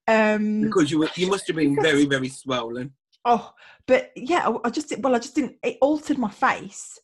[0.09, 2.95] Um, Because you were, you must have been very, very swollen.
[3.27, 3.53] Oh,
[3.87, 5.57] but yeah, I- I just well, I just didn't.
[5.63, 6.99] It altered my face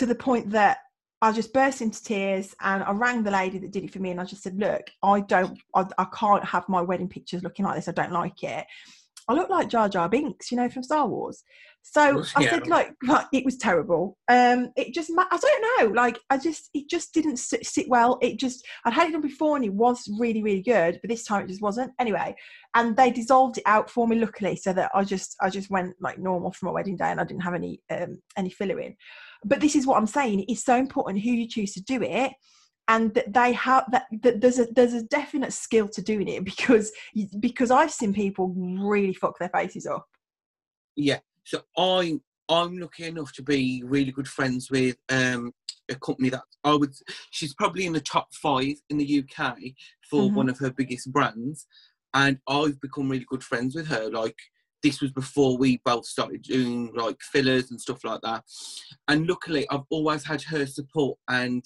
[0.00, 0.78] to the point that
[1.20, 4.10] I just burst into tears, and I rang the lady that did it for me,
[4.10, 7.66] and I just said, "Look, I don't, I, I can't have my wedding pictures looking
[7.66, 7.88] like this.
[7.88, 8.64] I don't like it.
[9.28, 11.44] I look like Jar Jar Binks, you know, from Star Wars."
[11.82, 14.16] So I said, like, like, it was terrible.
[14.28, 18.18] Um, it just, I don't know, like, I just, it just didn't sit, sit well.
[18.20, 21.24] It just, I'd had it done before, and it was really, really good, but this
[21.24, 21.92] time it just wasn't.
[21.98, 22.34] Anyway,
[22.74, 25.94] and they dissolved it out for me luckily so that i just i just went
[26.00, 28.94] like normal for my wedding day and i didn't have any um any filler in
[29.44, 32.32] but this is what i'm saying it's so important who you choose to do it
[32.88, 36.44] and that they have that, that there's a there's a definite skill to doing it
[36.44, 36.92] because
[37.38, 40.06] because i've seen people really fuck their faces up
[40.96, 41.20] Yeah.
[41.44, 45.52] So I I'm lucky enough to be really good friends with um
[45.88, 46.92] a company that I would
[47.30, 49.56] she's probably in the top five in the UK
[50.08, 50.34] for Mhm.
[50.34, 51.66] one of her biggest brands.
[52.12, 54.10] And I've become really good friends with her.
[54.10, 54.36] Like
[54.82, 58.44] this was before we both started doing like fillers and stuff like that.
[59.08, 61.62] And luckily I've always had her support and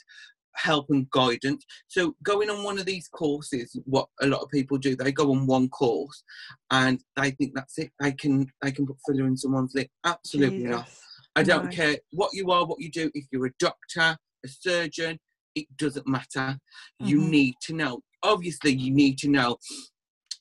[0.57, 1.65] help and guidance.
[1.89, 5.33] So going on one of these courses, what a lot of people do, they go
[5.33, 6.23] on one course
[6.71, 7.91] and they think that's it.
[8.01, 9.89] They can they can put filler in someone's lip.
[10.05, 10.89] Absolutely not.
[11.37, 11.71] I don't No.
[11.71, 13.11] care what you are, what you do.
[13.15, 15.19] If you're a doctor, a surgeon,
[15.57, 16.59] it doesn't matter.
[17.01, 17.31] You Mhm.
[17.31, 18.03] need to know.
[18.23, 19.59] Obviously, you need to know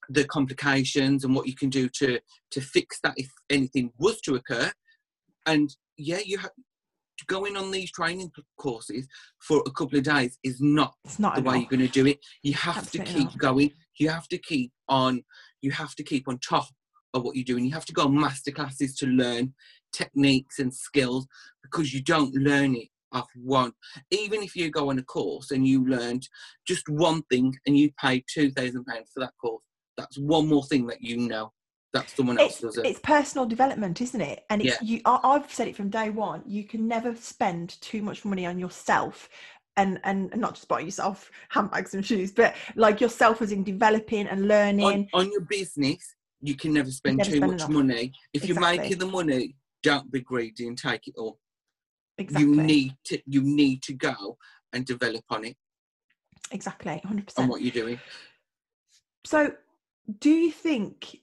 [0.10, 2.20] the complications and what you can do to
[2.52, 4.72] to fix that if anything was to occur.
[5.46, 6.52] And yeah, you have
[7.28, 9.08] going on these training courses
[9.40, 12.06] for a couple of days is not it's not the way you're going to do
[12.08, 12.20] it.
[12.42, 13.38] You have Absolutely to keep not.
[13.38, 13.72] going.
[14.00, 15.24] You have to keep on.
[15.62, 16.68] You have to keep on top
[17.14, 17.66] of what you're doing.
[17.66, 19.54] You have to go on master classes to learn
[19.94, 21.28] techniques and skills
[21.62, 23.72] because you don't learn it off one.
[24.10, 26.28] Even if you go on a course and you learned
[26.68, 29.64] just one thing and you paid two thousand pounds for that course,
[29.98, 31.52] that's one more thing that you know
[31.94, 32.86] that someone else it's, doesn't.
[32.86, 36.42] it's personal development isn't it and it's you I, i've said it from day one
[36.46, 39.30] you can never spend too much money on yourself
[39.78, 44.28] and and not just buy yourself handbags and shoes but like yourself as in developing
[44.28, 47.70] and learning on, on your business, you can never spend never too spend much enough.
[47.70, 48.12] money.
[48.34, 51.40] If you're making the money, don't be greedy and take it all.
[52.18, 54.38] exactly you need to you need to go
[54.74, 55.56] and develop on it
[56.52, 58.00] exactly 100% on what you're doing
[59.26, 59.52] so
[60.20, 61.20] do you think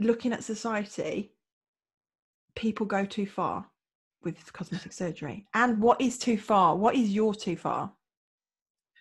[0.00, 1.32] looking at society
[2.54, 3.66] people go too far
[4.22, 5.46] with cosmetic surgery?
[5.54, 6.74] And what is too far?
[6.74, 7.92] What is your too far?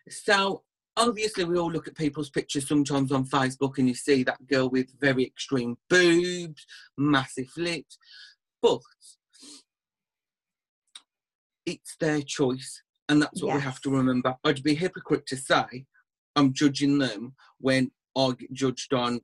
[0.09, 0.63] So
[0.97, 4.69] obviously we all look at people's pictures sometimes on facebook and you see that girl
[4.69, 6.65] with very extreme boobs
[6.97, 7.97] massive lips.
[8.61, 8.79] But
[11.65, 14.35] it's their choice and that's what we have to remember.
[14.43, 15.85] I'd be a hypocrite to say
[16.35, 19.19] i'm judging them when i get judged on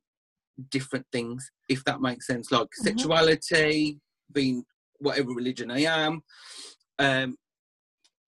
[0.69, 2.83] different things if that makes sense like Mhm.
[2.83, 3.99] sexuality
[4.33, 4.63] being
[4.99, 6.21] whatever religion i am
[6.99, 7.35] um,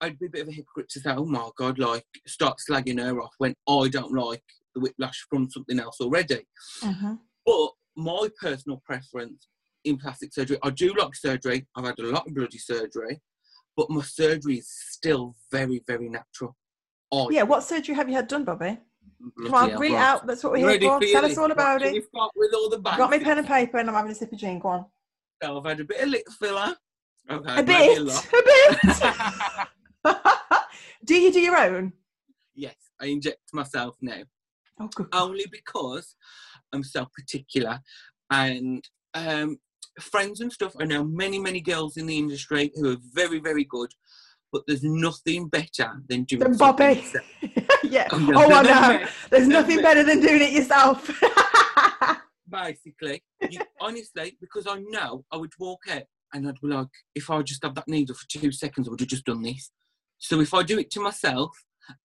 [0.02, 3.00] I'd be a bit of a hypocrite to say, oh my God, like, start slagging
[3.00, 6.46] her off when I don't like the whiplash from something else already.
[6.82, 7.20] Mhm.
[7.46, 9.48] But my personal preference
[9.86, 11.68] in plastic surgery, I do like surgery.
[11.76, 13.22] I've had a lot of bloody surgery,
[13.78, 16.58] but my surgery is still very, very natural.
[17.14, 18.80] I Yeah, what surgery have you had done, Bobby?
[19.36, 20.28] Bloody Come on, hell, read out.
[20.28, 21.06] That's what we're You here for.
[21.06, 22.06] Tell us all about Right, can it.
[22.14, 23.24] we with all the Got me basics?
[23.26, 24.60] pen and paper, and I'm having a sip of gin.
[24.60, 24.86] Go on.
[25.42, 26.76] So I've had a bit of lip filler.
[27.30, 28.02] Okay, A bit.
[28.02, 28.28] lot.
[28.28, 28.44] A
[30.06, 30.14] bit.
[31.06, 31.94] do you do your own?
[32.56, 34.22] yes, I inject myself now.
[34.80, 35.08] Oh, good.
[35.14, 36.16] only because
[36.74, 37.80] I'm so particular.
[38.32, 38.84] And
[39.14, 39.58] um,
[40.00, 43.64] friends and stuff, I know many, many girls in the industry who are very, very
[43.64, 43.92] good,
[44.52, 47.04] but there's nothing better than doing Then Bobby.
[47.84, 48.08] yeah.
[48.12, 49.08] Oh, I know.
[49.30, 51.10] There's nothing better than doing it yourself.
[52.50, 57.30] Basically, you, honestly, because I know I would walk out and I'd be like, if
[57.30, 59.72] I just have that needle for two seconds, I would have just done this.
[60.20, 61.52] So if I do it to myself,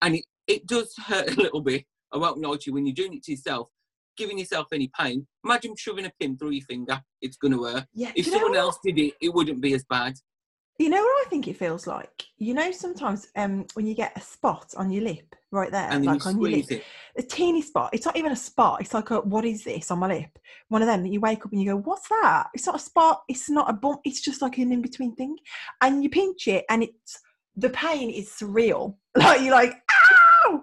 [0.02, 2.94] and it, it does hurt a little bit, I won't lie to you, when you're
[2.94, 3.68] doing it to yourself,
[4.16, 7.86] giving yourself any pain, imagine shoving a pin through your finger, it's going to hurt.
[7.94, 8.12] yeah.
[8.16, 10.14] If do you know someone else did it, it wouldn't be as bad.
[10.78, 12.24] You know what I think it feels like?
[12.36, 16.04] You know, sometimes um, when you get a spot on your lip, right there, And
[16.04, 16.84] like you on your lip, it.
[17.16, 17.90] a teeny spot.
[17.92, 18.80] It's not even a spot.
[18.80, 20.38] It's like a what is this on my lip?
[20.68, 22.46] One of them that you wake up and you go, what's that?
[22.54, 23.22] It's not a spot.
[23.28, 24.02] It's not a bump.
[24.04, 25.36] It's just like an in between thing,
[25.80, 27.20] and you pinch it, and it's
[27.56, 28.96] the pain is surreal.
[29.16, 29.72] Like you're like,
[30.46, 30.62] ow!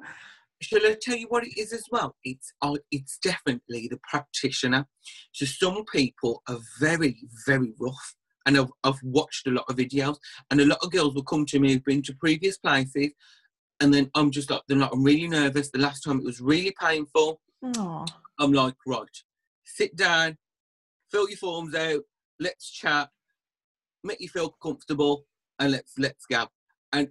[0.62, 2.16] Shall I tell you what it is as well?
[2.24, 4.86] It's uh, it's definitely the practitioner.
[5.34, 8.16] So some people are very, very rough.
[8.46, 10.18] And I've, I've watched a lot of videos,
[10.52, 13.12] and a lot of girls will come to me who've been to previous places,
[13.80, 15.72] and then I'm just like, they're like, I'm really nervous.
[15.72, 17.42] The last time it was really painful.
[17.64, 18.06] Aw.
[18.40, 19.08] I'm like, right,
[19.66, 20.38] sit down,
[21.12, 22.02] fill your forms out,
[22.40, 23.10] let's chat,
[24.04, 25.26] make you feel comfortable,
[25.60, 26.46] and let's let's go.
[26.94, 27.08] And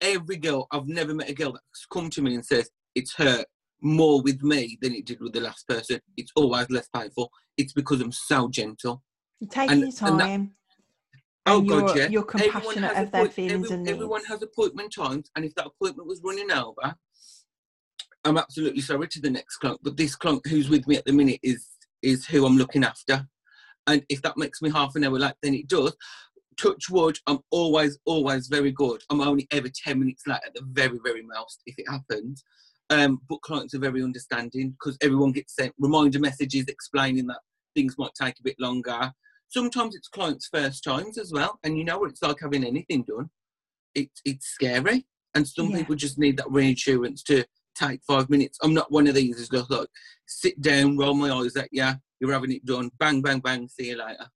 [0.00, 3.46] every girl, I've never met a girl that's come to me and says it's hurt
[3.80, 6.00] more with me than it did with the last person.
[6.16, 7.30] It's always less painful.
[7.56, 9.02] It's because I'm so gentle.
[9.40, 10.52] You're taking And- your and that- time.
[11.46, 12.08] Oh and god, you're, yeah.
[12.08, 15.54] you're Everyone compassionate has of their feelings every- and Everyone has appointment times, and if
[15.54, 16.94] that appointment was running over,
[18.24, 21.12] I'm absolutely sorry to the next clunk, but this clunk who's with me at the
[21.12, 21.66] minute is
[22.02, 23.26] is who I'm looking after,
[23.86, 25.96] and if that makes me half an hour late, then it does.
[26.58, 29.02] Touch wood, I'm always always very good.
[29.10, 32.42] I'm only ever ten minutes late at the very very most if it happens.
[32.88, 37.40] Um, but clients are very understanding because everyone gets sent reminder messages explaining that
[37.74, 39.12] things might take a bit longer.
[39.48, 43.04] Sometimes it's clients' first times as well, and you know what it's like having anything
[43.04, 43.30] done.
[43.94, 45.78] It's it's scary, and some Yeah.
[45.78, 48.58] people just need that reassurance to take five minutes.
[48.62, 49.88] I'm not one of these who's just like
[50.26, 51.88] sit down, roll my eyes at you,
[52.20, 54.26] you're having it done, bang bang bang, see you later.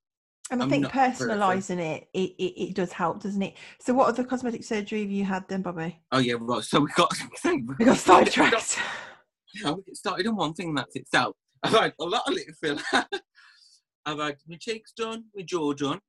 [0.49, 1.29] And I I'm think not that person.
[1.29, 3.53] personalising it, it, it, it does help, doesn't it?
[3.79, 5.97] So, what other cosmetic surgery have you had then, Bobby?
[6.11, 6.63] Oh yeah, right.
[6.63, 7.13] So we got
[7.79, 8.79] We got sidetracked.
[9.53, 11.07] Yeah, we get started on one thing that's it.
[11.13, 12.81] So I've had a lot of little filler.
[14.05, 15.99] I've had my cheeks done, my jaw done.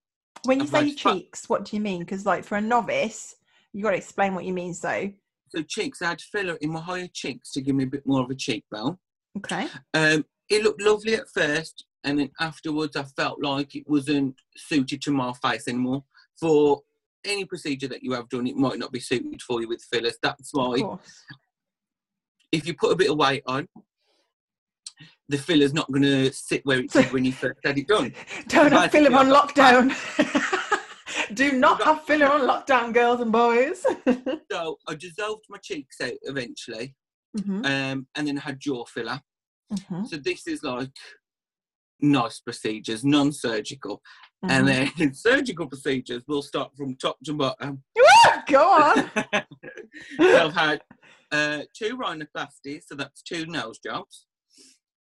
[0.44, 2.00] When you I've say had your fa- cheeks, what do you mean?
[2.00, 3.36] Because, like, for a novice,
[3.72, 4.74] you got to explain what you mean.
[4.74, 5.10] So,
[5.54, 8.22] So cheeks, I had filler in my higher cheeks to give me a bit more
[8.22, 8.98] of a cheekbone.
[9.38, 14.34] okay, Um, it looked lovely at first, and then afterwards, I felt like it wasn't
[14.56, 16.04] suited to my face anymore.
[16.40, 16.80] For
[17.24, 20.18] any procedure that you have done, it might not be suited for you with fillers.
[20.22, 21.22] That's of why course.
[22.50, 23.68] if you put a bit of weight on,
[25.28, 28.12] the filler's not going to sit where it did when you first had it done.
[28.48, 29.94] Don't have filler on lockdown.
[31.34, 33.84] do not got- have filler on lockdown, girls and boys.
[34.50, 36.94] So I dissolved my cheeks out eventually,
[37.38, 39.20] Mhm, um, and then I had jaw filler.
[39.72, 40.90] mhm, So this is like
[42.00, 44.02] nice procedures, non-surgical,
[44.44, 44.50] mhm.
[44.50, 47.82] and then surgical procedures will start from top to bottom.
[48.48, 49.10] Go on.
[50.18, 50.80] so I've had
[51.30, 54.26] uh, two rhinoplasties, so that's two nose jobs.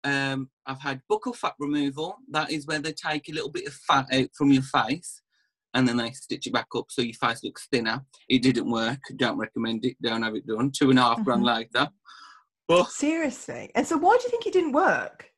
[0.07, 2.16] Um, I've had buccal fat removal.
[2.31, 5.21] That is where they take a little bit of fat out from your face
[5.75, 8.05] and then they stitch it back up so your face looks thinner.
[8.29, 9.01] It didn't work.
[9.16, 9.97] Don't recommend it.
[10.01, 10.71] Don't have it done.
[10.71, 11.88] Two and a half grand later.
[12.69, 13.73] But Seriously.
[13.75, 15.31] And so, why do you think it didn't work?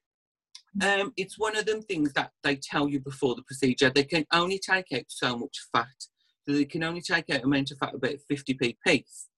[0.82, 3.90] um, it's one of them things that they tell you before the procedure.
[3.90, 5.86] They can only take out so much fat.
[6.46, 9.28] So they can only take out a amount of fat about 50p piece.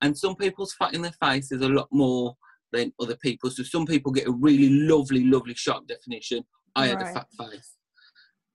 [0.00, 2.36] And some people's fat in their face is a lot more
[2.72, 3.50] than other people.
[3.50, 6.44] So some people get a really lovely, lovely sharp definition.
[6.74, 7.76] I had a fat face.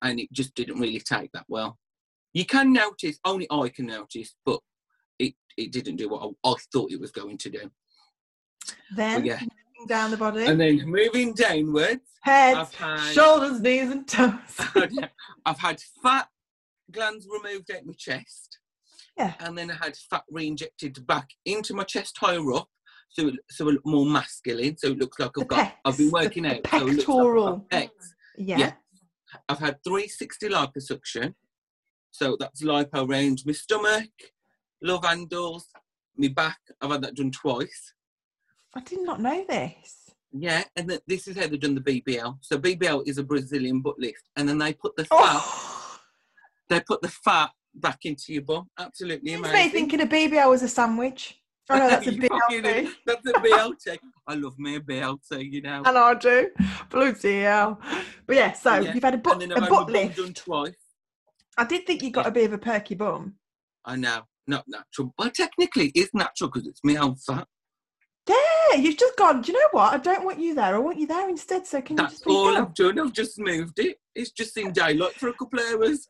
[0.04, 1.78] And it just didn't really take that well.
[2.34, 4.60] You can notice, only I can notice, but
[5.20, 7.70] it, it didn't do what I, I thought it was going to do.
[8.96, 9.40] Then, yeah.
[9.40, 14.32] moving down the body, And then moving downwards, head, had shoulders, knees, and toes.
[15.46, 16.28] I've had fat
[16.92, 18.60] glands removed out my chest.
[19.18, 19.34] Yeah.
[19.40, 22.70] And then I had fat re-injected back into my chest higher up,
[23.12, 24.78] so it, so it more masculine.
[24.78, 26.68] So it looks like I've The got I've been pecs, the- working the out.
[26.70, 27.68] so it looks like I've pectoral.
[27.72, 27.90] pecs.
[28.38, 28.58] Yeah.
[28.58, 28.72] Yeah.
[29.50, 31.34] I've had 360 liposuction.
[32.12, 34.10] So that's lipo around my stomach,
[34.82, 35.68] love handles,
[36.18, 36.60] my back.
[36.82, 37.94] I've had that done twice.
[38.76, 39.98] I did not know this.
[40.34, 42.38] Yeah, and th- this is how they've done the BBL.
[42.42, 45.18] So BBL is a Brazilian butt lift, and then they put the oh!
[45.26, 46.00] fat, Oh,
[46.70, 48.70] they put the fat back into your bum.
[48.80, 49.72] Absolutely it's me amazing.
[49.90, 51.38] thinking a BBL was a sandwich.
[51.70, 52.90] Oh no, that's a You BLT.
[53.06, 53.98] That's a BLT.
[54.28, 55.84] I love me a BLT, you know.
[55.86, 56.50] And I do.
[56.90, 57.80] Bloody hell.
[58.26, 60.18] But yeah, so Yeah, you've had a butt, a I've had my butt lift.
[60.18, 60.76] done twice.
[61.58, 62.30] I did think you got Yeah.
[62.30, 63.36] a bit of a perky bum.
[63.86, 65.14] I know, not natural.
[65.18, 67.48] Well, technically, it's natural because it's me own fat.
[68.30, 69.94] Yeah, you've just gone, do you know what?
[69.94, 70.76] I don't want you there.
[70.76, 71.66] I want you there instead.
[71.66, 72.56] So can you That's just please all?
[72.58, 73.00] I've done.
[73.00, 73.98] I've just moved it.
[74.16, 76.08] It's just in daylight for a couple of hours.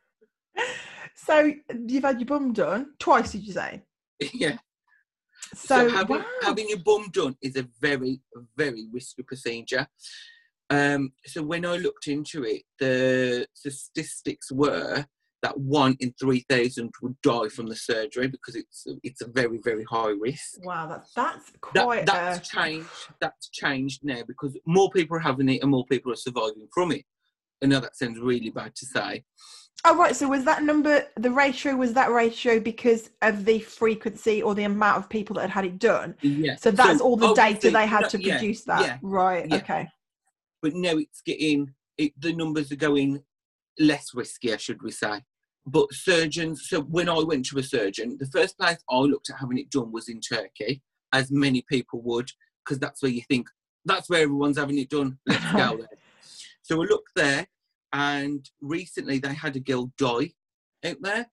[1.13, 1.51] So
[1.87, 3.83] you've had your bum done twice, did you say?
[4.33, 4.57] yeah.
[5.55, 6.25] So, So, having, wow.
[6.41, 8.21] having your bum done is a very,
[8.57, 9.87] very risky procedure.
[10.69, 15.05] Um, so when I looked into it, the statistics were
[15.43, 19.59] that one in three thousand would die from the surgery because it's it's a very,
[19.63, 20.63] very high risk.
[20.63, 22.05] wow, that's that's That, quite.
[22.05, 22.87] that's uh, changed.
[23.19, 26.91] That's changed now because more people are having it and more people are surviving from
[26.91, 27.03] it.
[27.63, 29.23] I know that sounds really bad to say.
[29.83, 31.75] Oh right, so was that number the ratio?
[31.75, 35.65] Was that ratio because of the frequency or the amount of people that had had
[35.65, 36.15] it done?
[36.21, 36.55] Yeah.
[36.55, 39.47] So that's all the data they had no, to yeah, produce that, yeah, right?
[39.49, 39.55] yeah.
[39.57, 39.87] Okay.
[40.61, 43.23] but now it's getting it, the numbers are going
[43.79, 45.21] less riskier, should we say?
[45.65, 46.67] But surgeons.
[46.67, 49.69] So when I went to a surgeon, the first place I looked at having it
[49.69, 50.81] done was in Turkey,
[51.13, 52.29] as many people would,
[52.63, 53.47] because that's where you think
[53.85, 55.17] that's where everyone's having it done.
[55.25, 55.87] Let's go there.
[56.61, 57.47] So I looked there,
[57.93, 60.31] and recently they had a girl die
[60.85, 61.27] out there,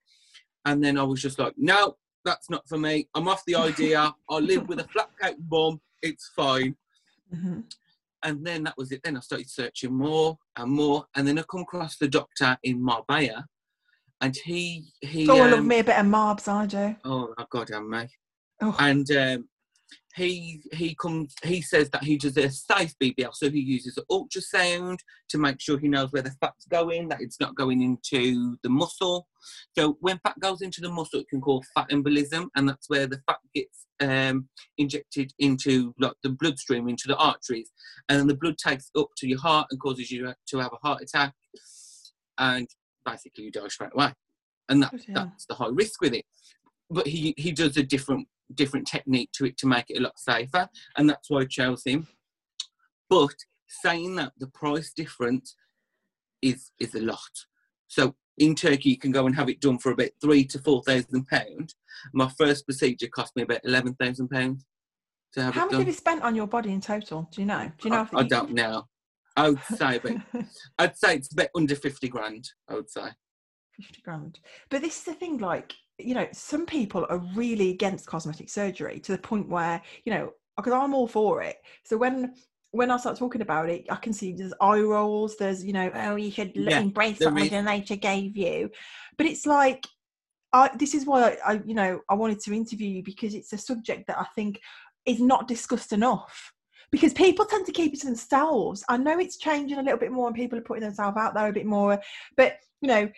[0.64, 3.08] and then I was just like, no, that's not for me.
[3.14, 4.14] I'm off the idea.
[4.28, 5.80] I live with a flat coat bum.
[6.02, 6.76] It's fine
[7.34, 7.64] Mhm.
[8.24, 9.00] and then that was it.
[9.04, 12.82] Then I started searching more and more, and then I come across the doctor in
[12.82, 13.46] Marbella,
[14.20, 15.28] and he he.
[15.28, 16.96] Oh, I love um, me a bit of Marbs, I do.
[17.04, 18.08] Oh god, damn me!
[18.62, 18.74] Oh.
[18.78, 19.48] And um,
[20.18, 21.34] he he comes.
[21.44, 24.98] He says that he does a safe BBL, so he uses an ultrasound
[25.28, 28.68] to make sure he knows where the fat's going, that it's not going into the
[28.68, 29.28] muscle.
[29.76, 33.06] So when fat goes into the muscle, it can cause fat embolism, and that's where
[33.06, 37.70] the fat gets um, injected into like the bloodstream, into the arteries,
[38.08, 40.86] and then the blood takes up to your heart and causes you to have a
[40.86, 41.34] heart attack,
[42.38, 42.68] and
[43.04, 44.12] basically you die straight away.
[44.68, 46.26] And that, that's the high risk with it.
[46.90, 50.18] But he he does a different different technique to it to make it a lot
[50.18, 52.06] safer, and that's why I chose him.
[53.10, 53.34] But
[53.68, 55.54] saying that, the price difference
[56.42, 57.18] is is a lot.
[57.88, 60.82] So in Turkey, you can go and have it done for about three to four
[60.82, 61.74] thousand pound.
[62.12, 64.64] My first procedure cost me about eleven thousand pounds
[65.34, 65.80] to have How much done.
[65.80, 67.28] have you spent on your body in total?
[67.32, 67.70] Do you know?
[67.78, 68.08] Do you know?
[68.14, 68.84] I, I don't know.
[69.36, 70.20] I would say about
[70.78, 72.48] I'd say it's about under fifty grand.
[72.68, 73.08] I would say.
[73.80, 74.40] 50 grand.
[74.70, 79.00] But this is the thing, like, you know, some people are really against cosmetic surgery
[79.00, 81.56] to the point where, you know, because I'm all for it.
[81.84, 82.34] So when
[82.70, 85.90] when I start talking about it, I can see there's eye rolls, there's, you know,
[85.94, 87.50] oh, you should Yeah, embrace what is.
[87.50, 88.70] Nature gave you.
[89.16, 89.86] But it's like,
[90.52, 93.54] I, this is why I, I, you know, I wanted to interview you because it's
[93.54, 94.60] a subject that I think
[95.06, 96.52] is not discussed enough.
[96.90, 98.84] Because people tend to keep it to themselves.
[98.88, 101.48] I know it's changing a little bit more and people are putting themselves out there
[101.48, 102.00] a bit more.
[102.36, 103.08] But, you know,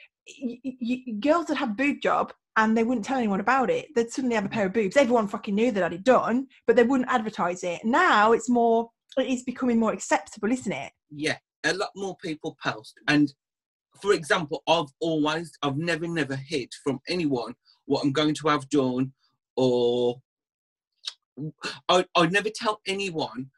[0.43, 3.89] y- y- girls that have boob job and they wouldn't tell anyone about it.
[3.95, 4.53] They'd suddenly have a mm.
[4.53, 4.97] pair of boobs.
[4.97, 7.85] Everyone fucking knew that I'd done, but they wouldn't advertise it.
[7.85, 10.93] Now it's more, it is becoming more acceptable, isn't it?
[11.11, 12.95] yeah, a lot more people post.
[13.09, 13.33] And
[14.01, 17.55] for example, I've always, I've never, never hid from anyone
[17.87, 19.13] what I'm going to have done,
[19.57, 20.21] or
[21.89, 23.51] I, I'd never tell anyone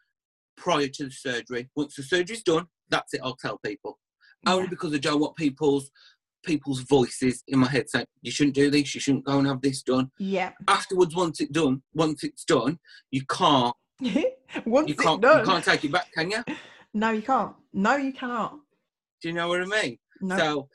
[0.56, 1.68] prior to the surgery.
[1.76, 3.20] Once the surgery's done, that's it.
[3.22, 3.98] I'll tell people
[4.46, 5.90] only because I don't want people's
[6.44, 9.60] people's voices in my head saying you shouldn't do this, you shouldn't go and have
[9.60, 10.10] this done.
[10.18, 10.52] Yeah.
[10.68, 12.78] Afterwards, once it's done, once it's done,
[13.10, 13.74] you can't,
[14.66, 15.40] Once you can't, done.
[15.40, 16.42] you can't take it back, can you?
[16.94, 17.54] No, you can't.
[17.72, 18.58] No, you cannot.
[19.22, 19.98] Do you know what I mean?
[20.20, 20.36] No.
[20.36, 20.68] So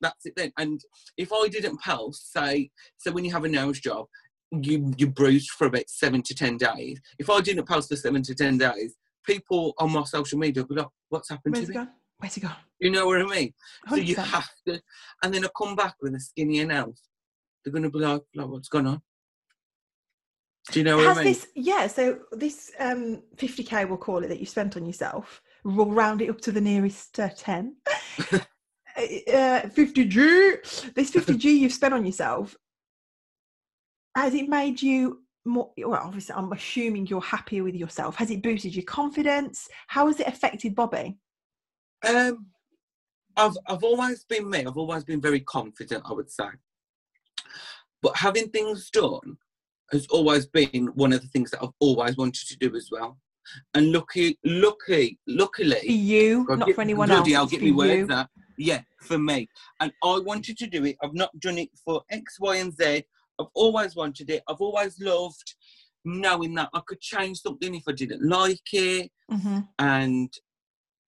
[0.00, 0.52] that's it then.
[0.58, 0.80] And
[1.16, 4.06] if I didn't post, say, so when you have a nose job,
[4.52, 7.00] you you bruised for about seven to ten days.
[7.18, 8.94] If I didn't post for seven to ten days,
[9.24, 11.90] people on my social media would be like, "What's happened Where's to me?" gone?
[12.18, 12.56] Where's it gone?
[12.80, 13.52] You know what I mean?
[13.88, 14.80] So you have to,
[15.22, 17.02] and then I come back with a skinnier nose.
[17.64, 19.02] They're gonna be like, like "What's going on?"
[20.72, 21.32] Do you know what Has I mean?
[21.32, 25.92] this, yeah, so this um, 50k, we'll call it, that you spent on yourself, we'll
[25.92, 27.76] round it up to the nearest uh, 10.
[28.32, 28.40] uh,
[28.96, 32.56] 50G, this 50G you've spent on yourself,
[34.16, 38.42] has it made you more well obviously i'm assuming you're happier with yourself has it
[38.42, 41.16] boosted your confidence how has it affected bobby
[42.06, 42.46] Um,
[43.36, 44.60] I've I've always been me.
[44.60, 46.04] I've always been very confident.
[46.06, 46.46] I would say,
[48.02, 49.36] but having things done
[49.92, 53.18] has always been one of the things that I've always wanted to do as well.
[53.74, 57.58] And lucky, lucky, for luckily, you God, not get- for anyone bloody else I'll get
[57.60, 58.28] for me words now.
[58.58, 59.48] Yeah, for me.
[59.80, 60.96] And I wanted to do it.
[61.02, 63.04] I've not done it for X, Y, and Z.
[63.38, 64.42] I've always wanted it.
[64.48, 65.54] I've always loved
[66.04, 69.68] knowing that I could change something if I didn't like it Mhm.
[69.78, 70.32] and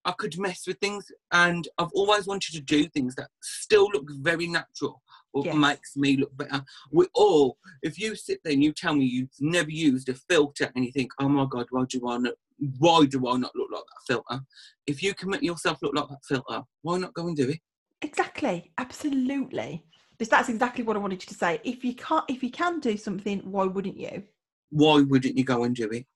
[0.09, 1.12] I could mess with things.
[1.32, 5.02] And I've always wanted to do things that still look very natural
[5.34, 5.54] or Yes.
[5.54, 6.64] makes me look better.
[6.90, 10.72] We all, if you sit there and you tell me you've never used a filter
[10.74, 12.34] and you think, oh my God, why do I not,
[12.78, 14.42] why do I not look like that filter?
[14.86, 17.59] If you can make yourself look like that filter, why not go and do it?
[18.00, 22.44] exactly absolutely because that's exactly what i wanted you to say if you can't if
[22.44, 24.22] you can do something why wouldn't you
[24.70, 26.06] Why wouldn't you go and do it?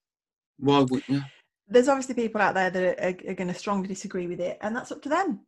[0.59, 1.23] Why wouldn't you?
[1.69, 4.75] There's obviously people out there that are, are, going to strongly disagree with it and
[4.75, 5.41] that's up to them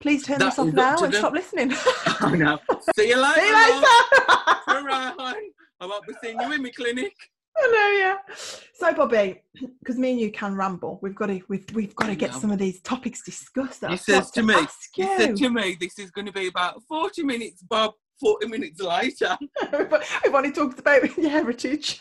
[0.00, 1.20] please turn That this off now and them.
[1.20, 1.72] stop listening
[2.06, 2.58] I know.
[2.96, 3.40] See you later.
[3.40, 5.40] See you later.
[5.80, 7.14] I won't be seeing you in my clinic.
[7.56, 8.34] I know, yeah.
[8.74, 9.42] So, Bobby,
[9.80, 12.50] because me and you can ramble, we've got to we've we've got to get some
[12.50, 13.84] of these topics discussed.
[13.86, 16.48] He says got to me, ask He said to me, this is going to be
[16.48, 17.94] about 40 minutes, Bob.
[18.20, 19.36] 40 minutes later.
[19.70, 22.00] but we've only talked about your heritage.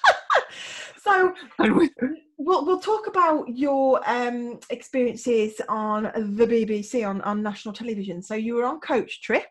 [1.02, 1.90] so And we,
[2.40, 8.24] we'll we'll talk about your um, experiences on the BBC on, on national television.
[8.24, 9.46] So you were on Coach Trip.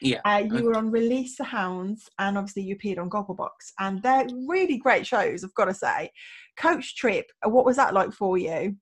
[0.00, 4.02] Yeah, Uh, you were on Release the Hounds, and obviously you appeared on Gogglebox, and
[4.02, 5.44] they're really great shows.
[5.44, 6.10] I've got to say,
[6.56, 7.26] Coach Trip.
[7.44, 8.76] What was that like for you?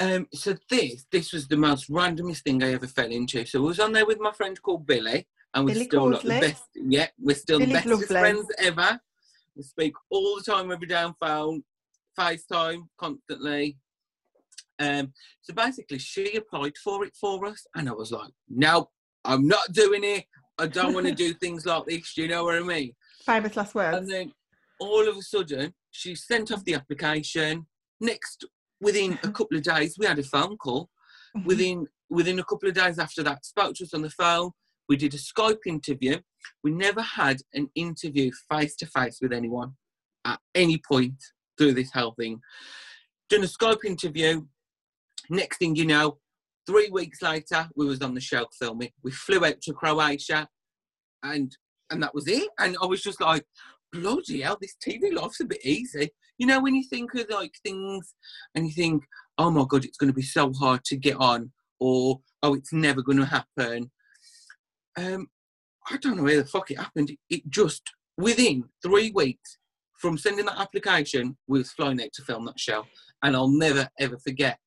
[0.00, 3.44] um, so this this was the most randomest thing I ever fell into.
[3.46, 6.22] So I was on there with my friend called Billy, and we're Billy still like
[6.22, 6.64] the best.
[6.74, 8.06] Yeah, we're still Billy's the lovely.
[8.06, 9.00] friends ever.
[9.56, 11.62] We speak all the time, every day on phone,
[12.18, 13.78] FaceTime constantly.
[14.78, 15.12] Um,
[15.42, 18.90] so basically, she applied for it for us, and I was like, "No,
[19.24, 20.24] I'm not doing it.
[20.58, 22.92] I don't want to do things like this." Do You know what I mean?
[23.24, 23.96] Famous last words.
[23.96, 24.32] And then
[24.80, 27.66] all of a sudden, she sent off the application.
[28.00, 28.44] Next,
[28.80, 30.90] within a couple of days, we had a phone call.
[31.36, 31.46] Mhm.
[31.46, 34.50] Within within a couple of days after that, spoke to us on the phone.
[34.88, 36.20] We did a Skype interview.
[36.62, 39.72] We never had an interview face to face with anyone
[40.24, 41.22] at any point
[41.56, 42.40] through this whole thing.
[43.28, 44.42] Done a Skype interview.
[45.30, 46.18] Next thing you know,
[46.66, 48.90] three weeks later, we was on the show filming.
[49.02, 50.48] We flew out to Croatia,
[51.22, 51.56] and
[51.90, 52.48] and that was it.
[52.58, 53.44] And I was just like,
[53.92, 56.10] bloody hell, this TV life's a bit easy.
[56.38, 58.14] You know, when you think of like things
[58.54, 59.04] and you think,
[59.38, 62.72] oh my god, it's going to be so hard to get on, or oh, it's
[62.72, 63.90] never going to happen.
[64.96, 65.28] Um,
[65.90, 67.10] I don't know where the fuck it happened.
[67.10, 67.82] It, it just
[68.16, 69.58] within three weeks
[70.00, 72.84] from sending that application, we was flying out to film that show,
[73.22, 74.58] and I'll never ever forget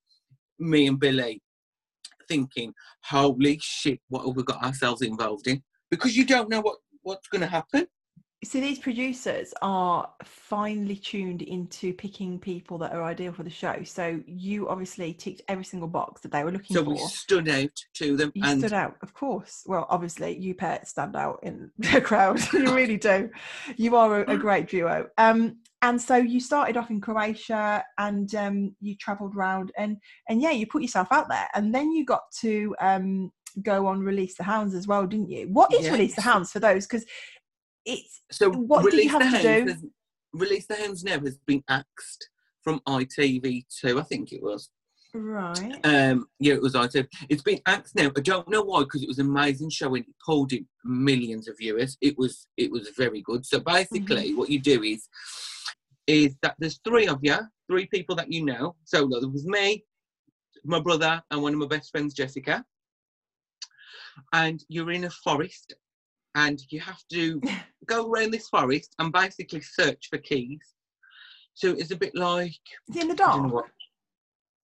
[0.60, 1.42] me and Billy
[2.28, 2.74] thinking,
[3.04, 5.64] holy shit, what have we got ourselves involved in?
[5.90, 7.88] Because you don't know what what's going to happen.
[8.44, 13.82] See, these producers are finely tuned into picking people that are ideal for the show.
[13.84, 16.96] So you obviously ticked every single box that they were looking So for.
[16.98, 19.64] So we stood out to them, You and stood out, of course.
[19.66, 22.40] Well, obviously, you pair stand out in the crowd.
[22.54, 23.32] you really do.
[23.76, 25.08] You are a, a great duo.
[25.18, 29.98] Um, and so you started off in Croatia, and um, you travelled around, and
[30.30, 33.32] and yeah, you put yourself out there, and then you got to um,
[33.62, 35.48] go on Release the Hounds as well, didn't you?
[35.50, 36.86] What is Release the Hounds for those?
[36.86, 37.06] Because
[37.88, 39.72] it's So What did you release have the to do?
[39.72, 39.86] Has,
[40.34, 42.30] release the Hounds now has been axed
[42.64, 44.70] from ITV2, I think it was.
[45.14, 45.80] right.
[45.86, 47.08] Um, yeah, it was ITV.
[47.30, 48.12] It's been axed now.
[48.16, 51.48] I don't know why, because it was an amazing show and it pulled in millions
[51.48, 51.98] of viewers.
[52.02, 53.46] It was it was very good.
[53.46, 54.38] So basically, Mm-hmm.
[54.38, 55.08] what you do is
[56.08, 57.38] is that there's three of you,
[57.70, 58.76] three people that you know.
[58.84, 59.84] So there was me,
[60.66, 62.64] my brother, and one of my best friends, Jessica.
[64.34, 65.74] And you're in a forest,
[66.38, 67.42] and you have to
[67.88, 70.62] go around this forest and basically search for keys.
[71.56, 73.64] So it's a bit like Is it in the I don't know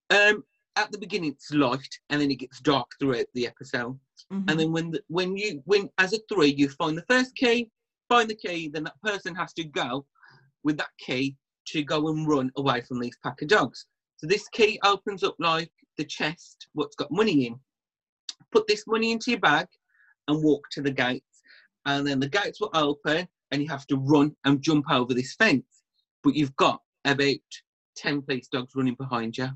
[0.10, 0.36] dark?
[0.36, 0.44] Um,
[0.76, 4.00] at the beginning it's light, and then it gets dark throughout the episode.
[4.32, 4.50] Mhm.
[4.50, 7.70] And then when the, when you when as a three you find the first key,
[8.08, 10.06] find the key, then that person has to go
[10.64, 11.36] with that key
[11.70, 13.88] to go and run away from these pack of dogs.
[14.18, 17.60] So this key opens up like the chest, what's got money in.
[18.52, 19.68] Put this money into your bag
[20.28, 21.33] and walk to the gates.
[21.86, 25.36] And then the gates will open and you have to run and jump over this
[25.36, 25.66] fence.
[26.24, 27.36] But you've got about
[27.98, 29.50] 10 police dogs running behind you.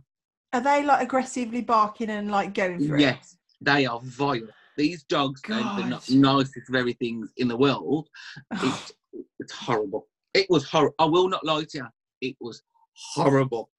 [0.54, 3.02] Are they like aggressively barking and like going for it?
[3.02, 4.48] Yes, they are vile.
[4.78, 8.10] These dogs are the nicest very things in the world.
[8.62, 8.92] It's,
[9.40, 10.08] it's horrible.
[10.34, 10.96] It was horrible.
[11.00, 11.88] I will not lie to you.
[12.22, 12.62] It was
[12.94, 13.72] horrible.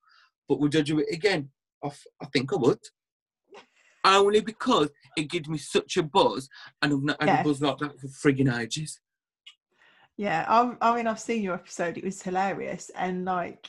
[0.48, 1.50] But would I do it again?
[1.84, 2.80] I, f- I think I would.
[4.08, 6.48] Only because it gives me such a buzz,
[6.82, 7.40] and I've not had Yes.
[7.40, 8.98] a buzz like that for frigging ages.
[10.16, 11.96] Yeah, I, I mean, I've seen your episode.
[11.96, 13.66] It was hilarious, and like,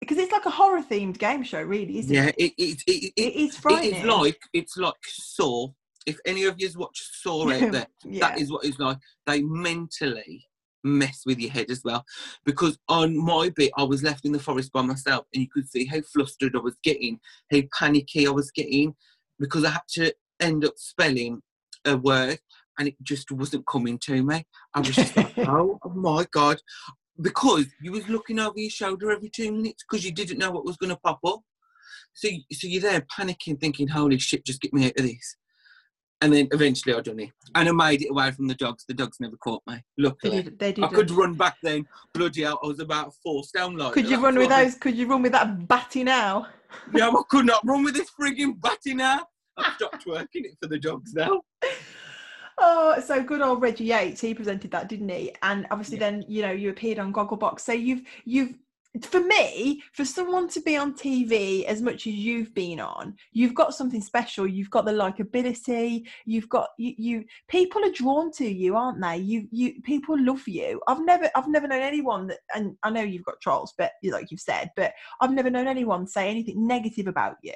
[0.00, 2.34] because it's like a horror themed game show, really, isn't Yeah, it?
[2.38, 3.94] it, it, it, it, It is frightening.
[3.96, 5.68] is like it's like Saw.
[6.06, 8.20] If any of you watch Saw out there, yeah.
[8.30, 8.96] that is what it's like.
[9.26, 10.46] They mentally
[10.82, 12.02] mess with your head as well.
[12.46, 15.68] Because on my bit, I was left in the forest by myself, and you could
[15.68, 17.20] see how flustered I was getting,
[17.52, 18.94] how panicky I was getting,
[19.40, 21.42] because I had to end up spelling
[21.84, 22.38] a word,
[22.78, 24.44] and it just wasn't coming to me.
[24.74, 26.60] I was just like, oh, my god,
[27.20, 30.64] because you was looking over your shoulder every two minutes because you didn't know what
[30.64, 31.40] was going to pop up.
[32.14, 35.36] So, so you're there panicking, thinking, "Holy shit, just get me out of this."
[36.22, 38.84] And then eventually I done it, and I made it away from the dogs.
[38.86, 39.82] The dogs never caught me.
[39.96, 40.12] They
[40.42, 40.58] did.
[40.58, 40.90] They I did.
[40.90, 41.86] could run back then.
[42.12, 43.94] Bloody hell, I was about four stone like.
[43.94, 44.74] Could you run with those?
[44.74, 46.48] Could you run with that batty now?
[46.92, 49.26] No, I could not run with this frigging batty now.
[49.56, 51.40] I've stopped working it for the dogs now.
[52.62, 54.20] Oh, so good old Reggie Yates.
[54.20, 55.34] He presented that, didn't he?
[55.42, 56.10] And obviously, Yeah.
[56.10, 57.60] then you know you appeared on Gogglebox.
[57.60, 58.54] So you've you've
[59.02, 63.54] for me, for someone to be on TV as much as you've been on, you've
[63.54, 64.46] got something special.
[64.48, 66.06] You've got the likability.
[66.26, 66.92] You've got you.
[66.98, 69.16] you people are drawn to you, aren't they?
[69.18, 70.82] You you people love you.
[70.86, 74.30] I've never I've never known anyone that, and I know you've got trolls, but like
[74.30, 74.92] you've said, but
[75.22, 77.54] I've never known anyone say anything negative about you.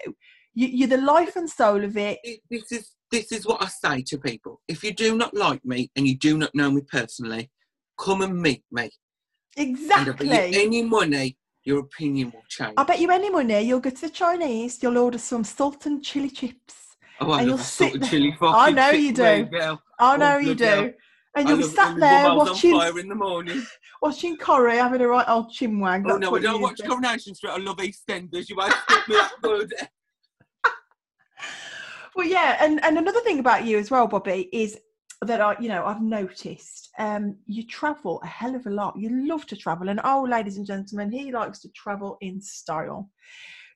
[0.54, 2.18] You you're the life and soul of it.
[2.50, 4.60] This is this is what I say to people.
[4.68, 7.50] If you do not like me and you do not know me personally,
[7.98, 8.90] come and meet me.
[9.56, 10.54] And I bet you Exactly.
[10.54, 12.74] any money, your opinion will change.
[12.76, 16.02] I bet you any money you'll go to the Chinese, you'll order some salt and
[16.02, 16.74] chili chips.
[17.20, 19.48] oh, I and you'll salt sit chili I know you do.
[19.98, 20.82] I Oh, know you bloody hell.
[20.84, 20.92] do.
[21.36, 23.66] And you'll be sat there watching in the morning.
[24.02, 26.04] watching Corrie having a right old chinwag.
[26.08, 26.80] Oh no, I don't watch.
[26.84, 27.50] Coronation Street.
[27.50, 28.48] I love EastEnders.
[28.48, 28.72] You won't
[29.08, 29.72] me that good.
[32.14, 34.78] Well, yeah, and and another thing about you as well, Bobby, is
[35.22, 38.94] that I, you know, I've noticed um, you travel a hell of a lot.
[38.96, 43.10] You love to travel, and oh, ladies and gentlemen, he likes to travel in style.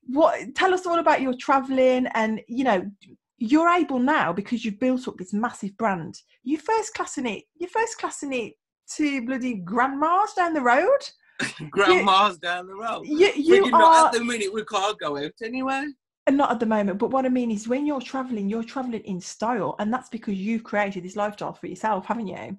[0.06, 0.54] What?
[0.54, 2.90] Tell us all about your traveling, and you know,
[3.38, 6.18] you're able now because you've built up this massive brand.
[6.44, 7.44] You first classing it.
[7.56, 8.54] You're first classing it
[8.96, 10.98] to bloody grandmas down the road.
[11.70, 13.06] Grandma's down the road.
[13.06, 13.78] You you Friggin' are.
[13.78, 15.86] not at the minute we can't go out anyway.
[16.28, 19.00] And not at the moment, but what I mean is when you're traveling, you're traveling
[19.04, 22.58] in style, and that's because you've created this lifestyle for yourself, haven't you?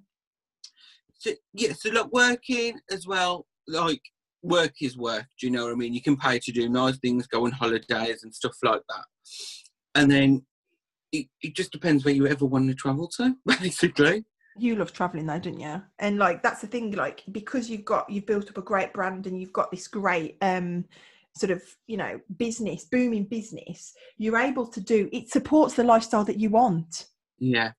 [1.20, 4.02] So, yeah, so like working as well, like
[4.42, 5.28] work is work.
[5.40, 5.94] Do you know what I mean?
[5.94, 9.06] You can pay to do nice things, go on holidays and stuff like that.
[9.94, 10.48] And then
[11.12, 14.26] it, it just depends where you ever want to travel to, basically.
[14.58, 15.80] You love traveling though, don't you?
[16.00, 19.28] And like that's the thing, like because you've got you've built up a great brand
[19.28, 20.86] and you've got this great um
[21.40, 26.26] sort of you know business, booming business, you're able to do it supports the lifestyle
[26.26, 27.08] that you want.
[27.40, 27.72] Yeah.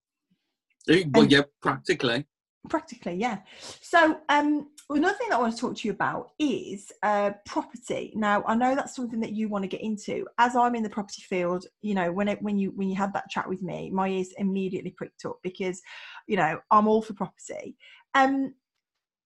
[0.88, 2.26] Well, And- yeah, practically.
[2.68, 3.38] practically yeah
[3.80, 8.12] so um another thing that i want to talk to you about is uh property
[8.14, 10.90] now i know that's something that you want to get into as i'm in the
[10.90, 13.88] property field you know when it when you when you had that chat with me
[13.90, 15.80] my ears immediately pricked up because
[16.26, 17.76] you know i'm all for property
[18.14, 18.52] um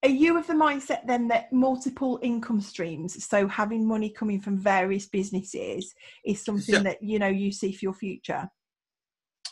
[0.03, 4.57] are you of the mindset then that multiple income streams so having money coming from
[4.57, 5.93] various businesses
[6.25, 8.49] is something So- that you know you see for your future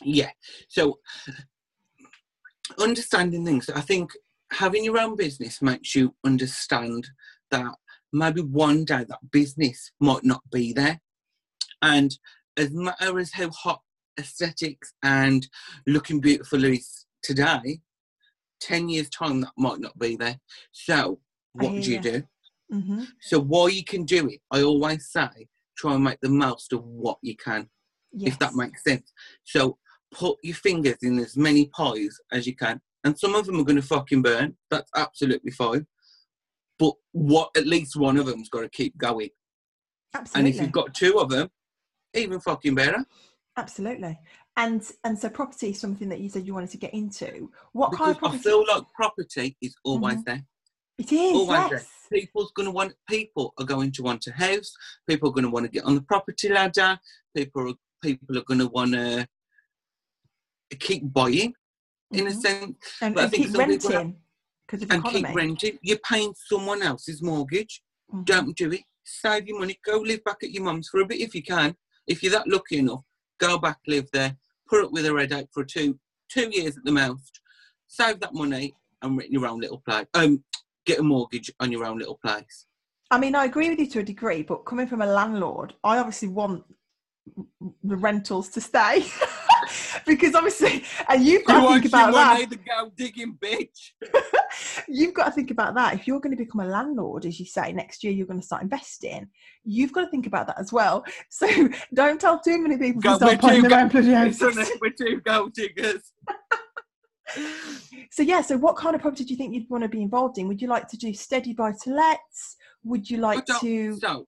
[0.01, 0.31] Yeah.
[0.69, 0.99] So
[2.79, 4.11] understanding things, I think
[4.51, 7.07] having your own business makes you understand
[7.51, 7.73] that
[8.11, 10.99] maybe one day that business might not be there.
[11.81, 12.17] And
[12.57, 13.81] as matter as how hot
[14.19, 15.47] aesthetics and
[15.87, 17.79] looking beautiful is today,
[18.63, 20.39] 10 years time that might not be there.
[20.71, 21.19] So
[21.53, 22.23] what do you do?
[22.71, 25.47] hmm So while you can do it, I always say
[25.77, 27.69] try and make the most of what you can
[28.13, 28.33] yes.
[28.33, 29.11] if that makes sense.
[29.43, 29.77] So
[30.13, 33.63] put your fingers in as many pies as you can, and some of them are
[33.63, 34.55] going to fucking burn.
[34.69, 35.85] That's absolutely fine.
[36.79, 37.49] But what?
[37.57, 39.29] At least one of them's got to keep going.
[40.13, 41.49] absolutely And if you've got two of them,
[42.13, 43.03] even fucking better.
[43.57, 44.19] Absolutely.
[44.55, 47.51] And and so property is something that you said you wanted to get into.
[47.71, 48.39] What Because kind of property?
[48.39, 50.25] I feel like property is always Mhm.
[50.25, 50.45] there.
[50.99, 51.33] it is.
[51.33, 51.85] always there.
[52.11, 52.93] People's going to want.
[53.09, 54.71] People are going to want a house.
[55.09, 56.99] People are going to want to get on the property ladder.
[57.35, 59.27] People are people are going to want to
[60.79, 61.53] keep buying,
[62.11, 62.41] in a Mhm.
[62.41, 62.77] sense.
[63.01, 64.21] And, but I and think keep some people have- renting
[64.67, 65.23] because of and economy.
[65.27, 65.79] keep renting.
[65.81, 67.81] You're paying someone else's mortgage.
[68.13, 68.25] Mhm.
[68.25, 68.81] Don't do it.
[69.03, 69.79] Save your money.
[69.83, 71.75] Go live back at your mum's for a bit if you can.
[72.07, 73.03] If you're that lucky enough,
[73.39, 74.37] go back, live there.
[74.69, 75.99] Put up with a red headache for two
[76.29, 77.39] two years at the most.
[77.87, 80.05] Save that money and rent your own little place.
[80.13, 80.43] Um,
[80.85, 82.65] get a mortgage on your own little place.
[83.11, 85.99] I mean, I agree with you to a degree, but coming from a landlord, I
[85.99, 86.63] obviously want
[87.83, 89.05] the rentals to stay.
[90.05, 92.49] because obviously, and you've got to think about that.
[92.49, 93.91] The go digging bitch.
[94.87, 95.93] you've got to think about that.
[95.93, 98.45] If you're going to become a landlord, as you say, next year you're going to
[98.45, 99.27] start investing.
[99.63, 101.03] You've got to think about that as well.
[101.29, 101.47] So
[101.93, 104.71] don't tell too many people go, to start buying their own bloody houses.
[104.81, 106.11] We're two gold diggers.
[108.11, 110.37] so yeah, so what kind of property do you think you'd want to be involved
[110.37, 110.47] in?
[110.47, 112.57] Would you like to do steady buy to lets?
[112.83, 113.97] Would you like to?
[113.97, 114.27] So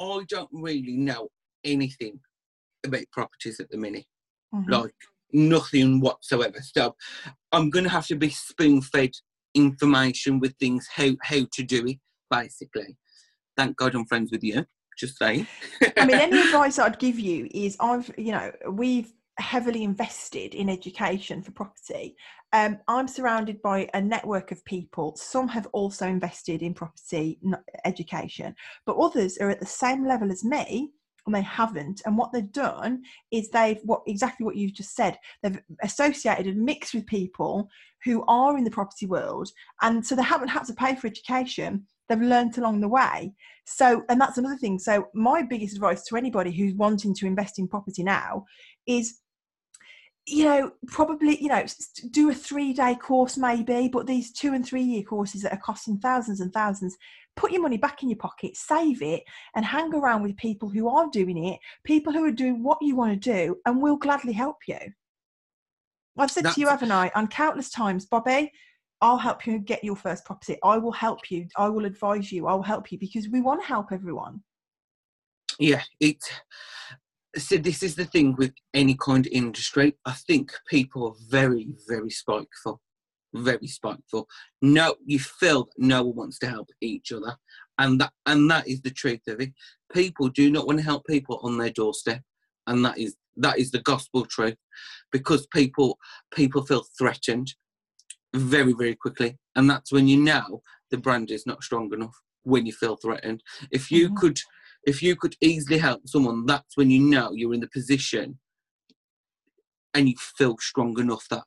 [0.00, 1.28] I don't really know
[1.64, 2.20] anything
[2.84, 4.06] about properties at the minute,
[4.56, 4.72] mm-hmm.
[4.72, 4.94] like
[5.32, 6.58] nothing whatsoever.
[6.62, 6.94] So
[7.52, 9.10] I'm going to have to be spoon fed
[9.54, 11.98] information with things how how to do it
[12.30, 12.96] basically.
[13.56, 14.66] Thank God I'm friends with you.
[14.98, 15.46] Just saying.
[15.96, 20.68] I mean, any advice I'd give you is I've you know we've heavily invested in
[20.68, 22.16] education for property.
[22.52, 25.14] Um, I'm surrounded by a network of people.
[25.16, 27.38] Some have also invested in property
[27.84, 28.54] education,
[28.86, 30.92] but others are at the same level as me
[31.26, 32.02] and they haven't.
[32.06, 35.18] And what they've done is they've what exactly what you've just said.
[35.42, 37.68] They've associated and mixed with people
[38.04, 39.50] who are in the property world,
[39.82, 41.86] and so they haven't had to pay for education.
[42.08, 43.32] They've learnt along the way.
[43.64, 44.78] So, and that's another thing.
[44.78, 48.44] So, my biggest advice to anybody who's wanting to invest in property now
[48.86, 49.20] is
[50.26, 51.64] you know, probably, you know,
[52.10, 55.60] do a three day course maybe, but these two and three year courses that are
[55.60, 56.96] costing thousands and thousands,
[57.36, 59.22] put your money back in your pocket, save it,
[59.54, 62.96] and hang around with people who are doing it, people who are doing what you
[62.96, 64.78] want to do, and we'll gladly help you.
[66.18, 66.56] I've said That's...
[66.56, 68.50] to you, haven't I, on countless times, Bobby,
[69.00, 70.56] I'll help you get your first property.
[70.64, 71.46] I will help you.
[71.56, 72.46] I will advise you.
[72.46, 74.42] I will help you because we want to help everyone.
[75.58, 76.22] Yeah, it.
[77.36, 79.96] So this is the thing with any kind of industry.
[80.06, 82.80] I think people are very, very spiteful
[83.36, 84.28] very spiteful.
[84.62, 87.36] No, you feel no one wants to help each other,
[87.78, 89.52] and that and that is the truth of it.
[89.92, 92.22] People do not want to help people on their doorstep,
[92.66, 94.56] and that is that is the gospel truth,
[95.12, 95.98] because people
[96.34, 97.54] people feel threatened
[98.34, 102.16] very very quickly, and that's when you know the brand is not strong enough.
[102.42, 104.18] When you feel threatened, if you mm-hmm.
[104.18, 104.38] could
[104.86, 108.38] if you could easily help someone, that's when you know you're in the position
[109.94, 111.42] and you feel strong enough that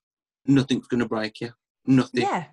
[0.46, 1.52] nothing's going to break you.
[1.86, 2.22] Nothing.
[2.22, 2.46] Yeah.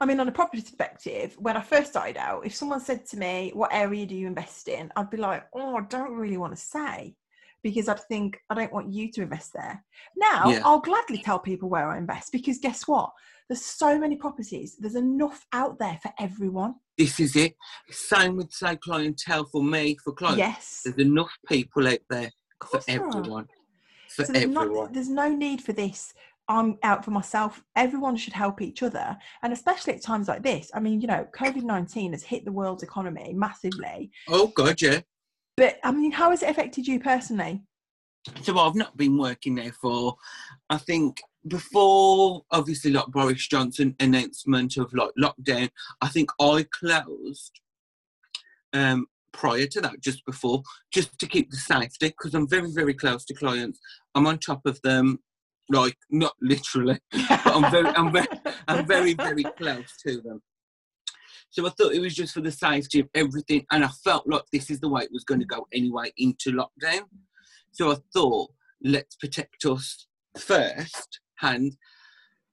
[0.00, 3.16] I mean, on a property perspective, when I first started out, if someone said to
[3.16, 4.92] me, What area do you invest in?
[4.96, 7.14] I'd be like, Oh, I don't really want to say
[7.62, 9.82] because I'd think, I don't want you to invest there.
[10.16, 10.60] Now, yeah.
[10.64, 13.10] I'll gladly tell people where I invest because guess what?
[13.48, 16.74] There's so many properties, there's enough out there for everyone.
[16.98, 17.54] This is it.
[17.90, 20.38] Same with, say, clientele for me, for clients.
[20.38, 20.80] Yes.
[20.84, 22.30] There's enough people out there
[22.68, 23.46] for everyone.
[24.08, 24.74] For so there's everyone.
[24.74, 26.12] Not, there's no need for this
[26.48, 27.62] I'm out for myself.
[27.76, 29.16] Everyone should help each other.
[29.42, 30.70] And especially at times like this.
[30.74, 34.10] I mean, you know, COVID 19 has hit the world's economy massively.
[34.28, 35.00] Oh, God, yeah.
[35.56, 37.62] But I mean, how has it affected you personally?
[38.42, 40.16] So I've not been working there for,
[40.70, 45.70] I think, before obviously like Boris Johnson announcement of like lockdown.
[46.00, 47.60] I think I closed
[48.72, 50.62] um, prior to that, just before,
[50.92, 53.78] just to keep the safety because I'm very, very close to clients.
[54.14, 55.18] I'm on top of them
[55.70, 58.26] like not literally, but I'm very, I'm very,
[58.66, 60.42] I'm very, very close to them.
[61.50, 64.44] So I thought it was just for the safety of everything, and I felt like
[64.52, 67.02] this is the way it was going to go anyway into lockdown.
[67.72, 68.50] So I thought,
[68.82, 70.06] let's protect us
[70.36, 71.76] first hand.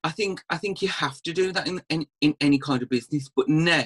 [0.03, 2.89] I think I think you have to do that in, in, in any kind of
[2.89, 3.85] business, but now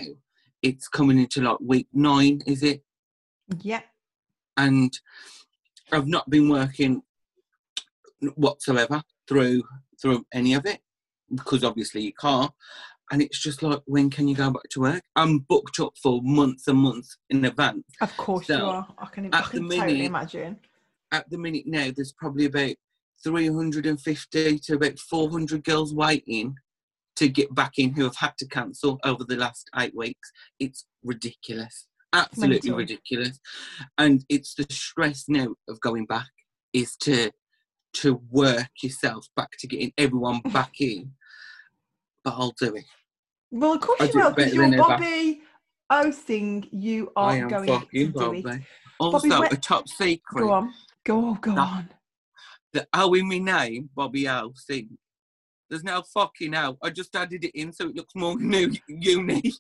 [0.62, 2.84] it's coming into like week nine, is it?
[3.62, 3.82] Yeah.
[4.58, 4.92] And
[5.92, 7.02] I've not been working
[8.36, 9.64] whatsoever through
[10.02, 10.82] through any of it
[11.34, 12.52] because obviously you can't.
[13.12, 15.02] And it's just like, when can you go back to work?
[15.16, 17.84] I'm booked up for months and months in advance.
[18.02, 18.88] Of course so you are.
[19.00, 20.60] I can, I can minute, totally imagine.
[21.12, 22.76] At the minute now, there's probably about
[23.24, 26.55] 350 to about 400 girls waiting
[27.16, 30.32] to get back in who have had to cancel over the last eight weeks.
[30.60, 31.88] It's ridiculous.
[32.14, 32.78] Absolutely Mental.
[32.78, 33.39] ridiculous.
[33.97, 36.30] And it's the stress now of going back
[36.74, 37.32] is to
[37.91, 41.12] to work yourself back to getting everyone back in.
[42.24, 42.86] But I'll do it.
[43.51, 45.41] Well, of course I'll you will, because you're Bobby
[45.91, 46.68] Osing.
[46.72, 48.43] You are going to do Bobby.
[48.45, 48.62] it.
[48.99, 50.72] Also, Bobby, a top secret.
[51.10, 51.34] Go.
[51.41, 51.89] Go on.
[52.72, 54.89] The O in my name, Bobby Osing.
[55.68, 56.78] There's no fucking O.
[56.84, 59.55] I just added it in so it looks more new, unique.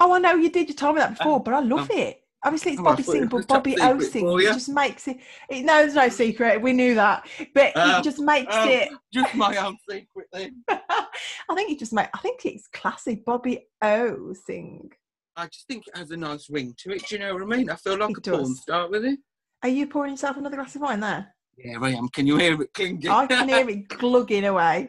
[0.00, 0.68] Oh, I know you did.
[0.68, 2.22] You told me that before, um, but I love um, it.
[2.42, 5.18] Obviously, it's Bobby Singh, but Bobby O Singh it just makes it,
[5.50, 5.64] it.
[5.64, 6.60] No, there's no secret.
[6.60, 8.88] We knew that, but um, it just makes um, it.
[9.12, 10.62] Just my own secret then.
[10.70, 12.08] I think it just make.
[12.14, 14.90] I think it's classic Bobby O Singh.
[15.36, 17.06] I just think it has a nice ring to it.
[17.06, 17.68] Do you know what I mean?
[17.68, 18.62] I feel like It a porn does.
[18.62, 19.18] star with it.
[19.64, 21.34] Are you pouring yourself another glass of wine there?
[21.56, 22.08] Yeah, I am.
[22.08, 23.10] Can you hear it clinking?
[23.10, 24.88] I can hear it glugging away.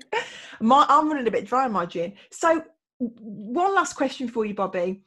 [0.59, 2.11] My, I'm running a bit dry on my gin.
[2.29, 2.61] So,
[2.99, 5.01] one last question for you, Bobby.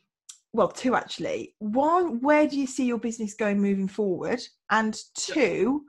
[0.54, 1.54] Well, two actually.
[1.58, 4.40] One, where do you see your business going moving forward?
[4.70, 5.84] And two,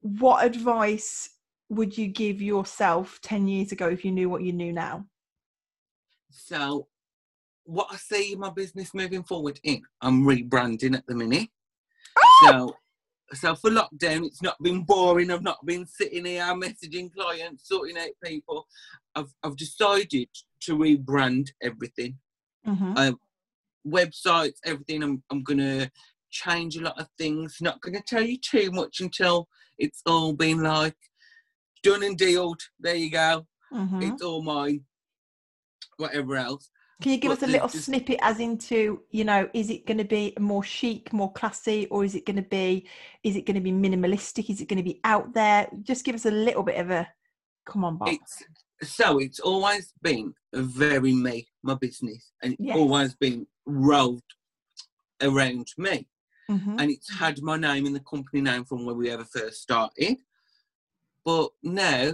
[0.00, 1.28] what advice
[1.68, 5.04] would you give yourself 10 years ago if you knew what you knew now?
[6.30, 6.88] So,
[7.64, 11.50] what I see my business moving forward in, I'm rebranding at the minute.
[12.16, 12.48] Ah!
[12.48, 12.76] So,
[13.34, 15.30] so for lockdown, it's not been boring.
[15.30, 18.66] I've not been sitting here messaging clients, sorting out people.
[19.14, 20.28] I've I've decided
[20.62, 22.18] to rebrand everything,
[22.66, 23.18] Mhm.
[23.86, 25.02] websites, everything.
[25.02, 25.90] I'm I'm gonna
[26.30, 27.56] change a lot of things.
[27.60, 29.48] Not gonna tell you too much until
[29.78, 30.96] it's all been like
[31.82, 32.60] done and dealed.
[32.80, 33.46] There you go.
[33.72, 34.12] Mhm.
[34.12, 34.84] It's all mine.
[35.96, 36.70] Whatever else.
[37.00, 39.98] Can you give Well, us a little snippet as into, you know, is it going
[39.98, 42.88] to be more chic, more classy, or is it going to be,
[43.22, 44.50] is it going to be minimalistic?
[44.50, 45.68] Is it going to be out there?
[45.82, 47.08] Just give us a little bit of a,
[47.66, 48.08] come on, Bob.
[48.08, 48.42] It's
[48.82, 52.76] so it's always been very me, my business, and it's Yes.
[52.76, 54.22] always been rolled
[55.20, 56.06] around me,
[56.50, 56.80] Mhm.
[56.80, 60.16] and it's had my name in the company name from when we ever first started.
[61.24, 62.12] But now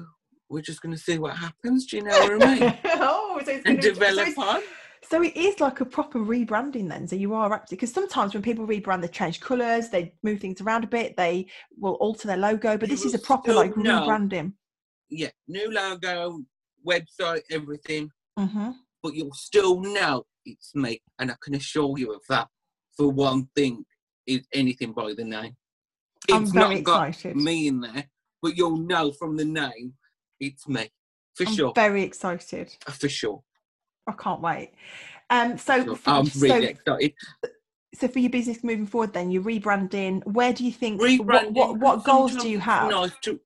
[0.54, 1.84] we're just going to see what happens.
[1.86, 2.78] Do you know what I mean?
[2.86, 4.62] oh, so it's and so develop it's- on.
[5.10, 7.06] So it is like a proper rebranding then.
[7.06, 10.62] So you are actually because sometimes when people rebrand, they change colours, they move things
[10.62, 11.46] around a bit, they
[11.78, 12.78] will alter their logo.
[12.78, 14.00] But You this is a proper like know.
[14.00, 14.54] rebranding.
[15.10, 16.40] Yeah, new logo,
[16.88, 18.10] website, everything.
[18.38, 18.70] hmm
[19.02, 22.48] But you'll still know it's me, and I can assure you of that.
[22.96, 23.84] For one thing,
[24.26, 25.54] is anything by the name.
[26.32, 27.36] I'm It's very not got excited.
[27.36, 28.08] me in there,
[28.40, 29.92] but you'll know from the name
[30.40, 30.90] it's me
[31.34, 31.72] for I'm sure.
[31.74, 32.74] very excited.
[32.90, 33.42] For sure.
[34.06, 34.72] I can't wait.
[35.30, 35.96] Um, so, Sure.
[35.96, 37.14] for, I'm really so, excited.
[37.94, 40.24] so for your business moving forward, then you're rebranding.
[40.26, 41.00] Where do you think?
[41.00, 41.52] What, Rebranding.
[41.54, 42.90] what, what but goals do you have?
[42.90, 43.40] Nice to,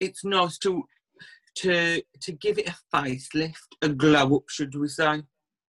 [0.00, 0.84] it's nice to
[1.56, 5.22] to to give it a facelift, a glow up, should we say?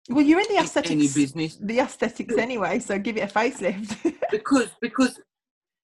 [0.10, 1.58] Well, you're in the in any aesthetics, business.
[1.60, 2.80] the aesthetics anyway.
[2.80, 4.14] So give it a facelift.
[4.32, 5.20] because because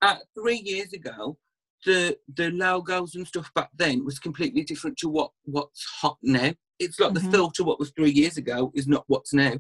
[0.02, 1.38] uh, three years ago
[1.86, 6.52] the the logos and stuff back then was completely different to what what's hot now
[6.80, 7.16] it's like Mhm.
[7.16, 9.52] the filter what was three years ago is not what's now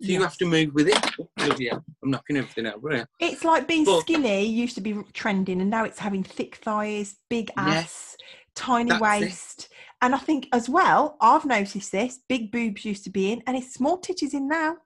[0.00, 2.80] so you have to move with it oh, hell, i'm knocking everything out.
[2.88, 6.56] here It's like being But- skinny used to be trending, and now it's having thick
[6.56, 7.64] thighs, big Yeah.
[7.80, 8.16] ass,
[8.54, 9.02] tiny That's it.
[9.02, 9.68] waist.
[10.00, 13.56] And I think as well, I've noticed this: big boobs used to be in, and
[13.56, 14.76] it's small titties in now.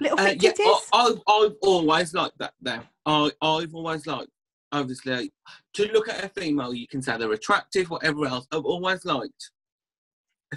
[0.00, 0.80] Little uh, yeah titties.
[0.92, 4.30] I, I've, I've always liked that though I, i've always liked
[4.76, 5.32] obviously
[5.74, 9.50] to look at a female you can say they're attractive whatever else i've always liked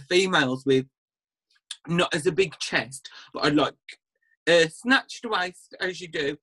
[0.08, 0.86] females with
[1.88, 3.74] not as a big chest but i like
[4.48, 6.38] a snatched waist as you do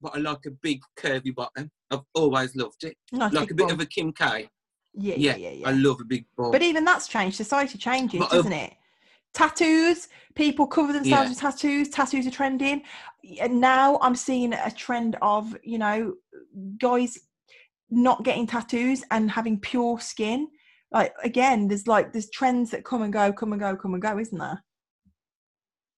[0.00, 3.70] but i like a big curvy bottom i've always loved it nice like a bit
[3.70, 4.48] of a kim k
[4.96, 5.68] yeah, yeah, yeah, yeah, yeah.
[5.68, 7.36] i love a big bum But even that's changed.
[7.36, 8.74] Society changes, But, uh, doesn't it?
[9.34, 10.08] Tattoos.
[10.34, 11.28] People cover themselves Yeah.
[11.30, 11.88] with tattoos.
[11.90, 12.82] Tattoos are trending.
[13.40, 16.14] And now I'm seeing a trend of you know
[16.80, 17.18] guys
[17.90, 20.48] not getting tattoos and having pure skin.
[20.90, 24.02] Like again, there's like there's trends that come and go, come and go, come and
[24.02, 24.62] go, isn't there?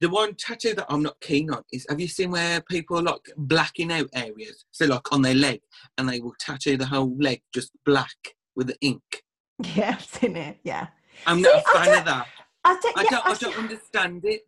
[0.02, 3.32] the one tattoo that i'm not keen on is have you seen where people like
[3.38, 5.58] blacking out areas so like on their leg
[5.96, 8.14] and they will tattoo the whole leg just black
[8.56, 9.22] with the ink
[9.74, 10.58] Yeah, I've seen it.
[10.64, 10.88] Yeah.
[11.26, 12.26] i'm See, not a fan of that
[12.66, 12.98] I don't.
[12.98, 14.40] I yeah, don't, I I- don't understand it.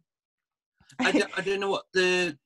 [1.01, 2.37] I don't, I don't know what the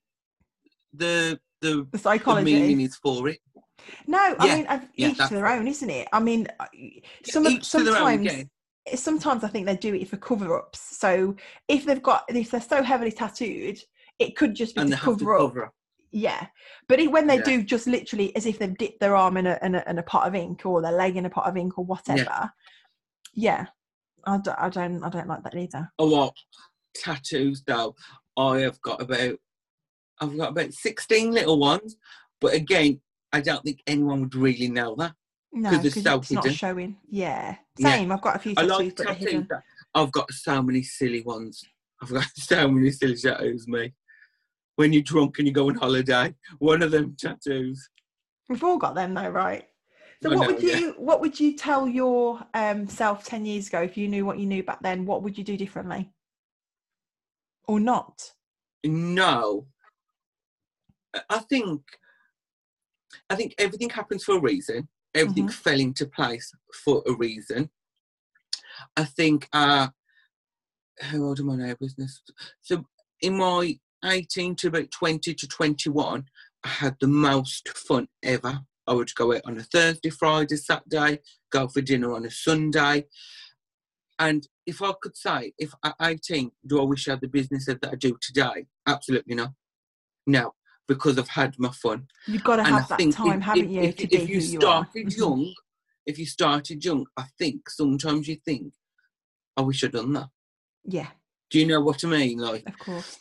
[0.92, 2.52] the the, the the psychology.
[2.52, 3.38] meaning is for it.
[4.06, 6.08] No, I mean I've, yeah, each to their own, isn't it?
[6.12, 6.46] I mean,
[7.24, 8.48] some of, their own sometimes
[8.94, 10.98] sometimes I think they do it for cover ups.
[10.98, 11.36] So
[11.68, 13.78] if they've got if they're so heavily tattooed,
[14.18, 15.40] it could just be to have to cover up.
[15.40, 15.72] cover.
[16.10, 16.46] Yeah,
[16.88, 17.44] but it, when they Yeah.
[17.44, 20.02] do just literally as if they've dipped their arm in a, in a in a
[20.02, 22.52] pot of ink or their leg in a pot of ink or whatever.
[23.34, 23.66] Yeah,
[24.26, 25.90] I, don't, I don't I don't like that either.
[25.98, 26.34] A well,
[26.94, 27.94] tattoos though.
[28.36, 29.36] I have got about
[30.20, 31.96] I've got about sixteen little ones,
[32.40, 33.00] but again,
[33.32, 35.14] I don't think anyone would really know that.
[35.52, 36.96] No, because so it's not showing.
[37.10, 37.96] Yeah, Yeah.
[37.96, 38.12] same.
[38.12, 39.18] I've got a few I tattoos, like but tattoos.
[39.28, 39.48] hidden.
[39.94, 41.62] I've got so many silly ones.
[42.00, 43.92] I've got so many silly tattoos, me.
[44.76, 47.90] When you're drunk and you go on holiday, one of them tattoos.
[48.48, 49.66] We've all got them though, right?
[50.22, 50.78] So what would yeah.
[50.78, 54.38] you what would you tell your um, self ten years ago if you knew what
[54.38, 55.04] you knew back then?
[55.04, 56.12] What would you do differently,
[57.66, 58.32] or not?
[58.84, 59.66] No.
[61.28, 61.82] I- think
[63.28, 64.88] I think everything happens for a reason.
[65.14, 65.52] Everything Mhm.
[65.52, 67.70] fell into place for a reason.
[68.96, 69.88] I think uh
[71.00, 71.74] how old am I now?
[71.74, 72.22] Business.
[72.60, 72.84] So
[73.20, 76.28] in my 18 to about 20 to 21,
[76.64, 78.64] I had the most fun ever.
[78.86, 81.20] I would go out on a Thursday, Friday, Saturday,
[81.50, 83.06] go for dinner on a Sunday.
[84.18, 87.66] And if I could say, if at 18, do I wish I had the business
[87.66, 88.66] that I do today?
[88.86, 89.52] Absolutely not.
[90.26, 90.54] No,
[90.86, 92.06] because I've had my fun.
[92.26, 94.16] You've got to And I have that think time, if, haven't you, if, to be
[94.16, 95.16] if you who you started Mhm.
[95.16, 95.54] young,
[96.06, 98.74] if you started young, I think sometimes you think,
[99.56, 100.28] I wish I'd done that.
[100.84, 101.10] Yeah,
[101.50, 102.38] Do you know what I mean?
[102.38, 103.18] Like, of course.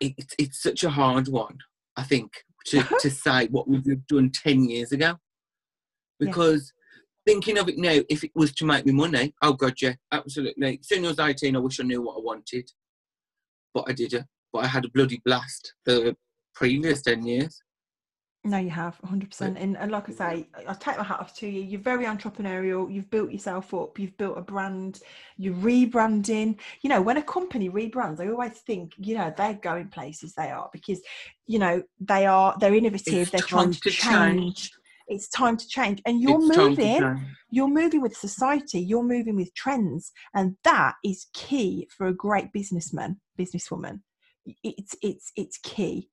[0.00, 1.58] it, it's it's such a hard one,
[1.96, 2.32] I think,
[2.66, 5.06] to, to say what we've done 10 years ago.
[5.06, 5.14] Yeah.
[6.18, 6.72] Because
[7.26, 10.78] thinking of it now, if it was to make me money, oh God, yeah, absolutely.
[10.80, 12.70] As soon as I was 18, I wish I knew what I wanted.
[13.74, 14.26] But I didn't.
[14.52, 16.16] But I had a bloody blast the
[16.54, 17.62] previous 10 years.
[18.48, 19.40] No, you have 100%.
[19.60, 21.60] And, and like I say, I I take my hat off to you.
[21.60, 22.90] You're very entrepreneurial.
[22.92, 23.98] You've built yourself up.
[23.98, 25.00] You've built a brand.
[25.36, 26.58] You're rebranding.
[26.80, 30.50] You know, when a company rebrands, I always think, you know, they're going places they
[30.50, 31.00] are because,
[31.46, 33.14] you know, they are, they're innovative.
[33.14, 34.40] It's they're trying to to change.
[34.40, 34.72] change.
[35.08, 36.00] It's time to change.
[36.06, 37.26] And you're It's moving.
[37.50, 38.80] You're moving with society.
[38.80, 40.10] You're moving with trends.
[40.34, 44.00] And that is key for a great businessman, businesswoman.
[44.62, 46.08] It's, it's, it's key.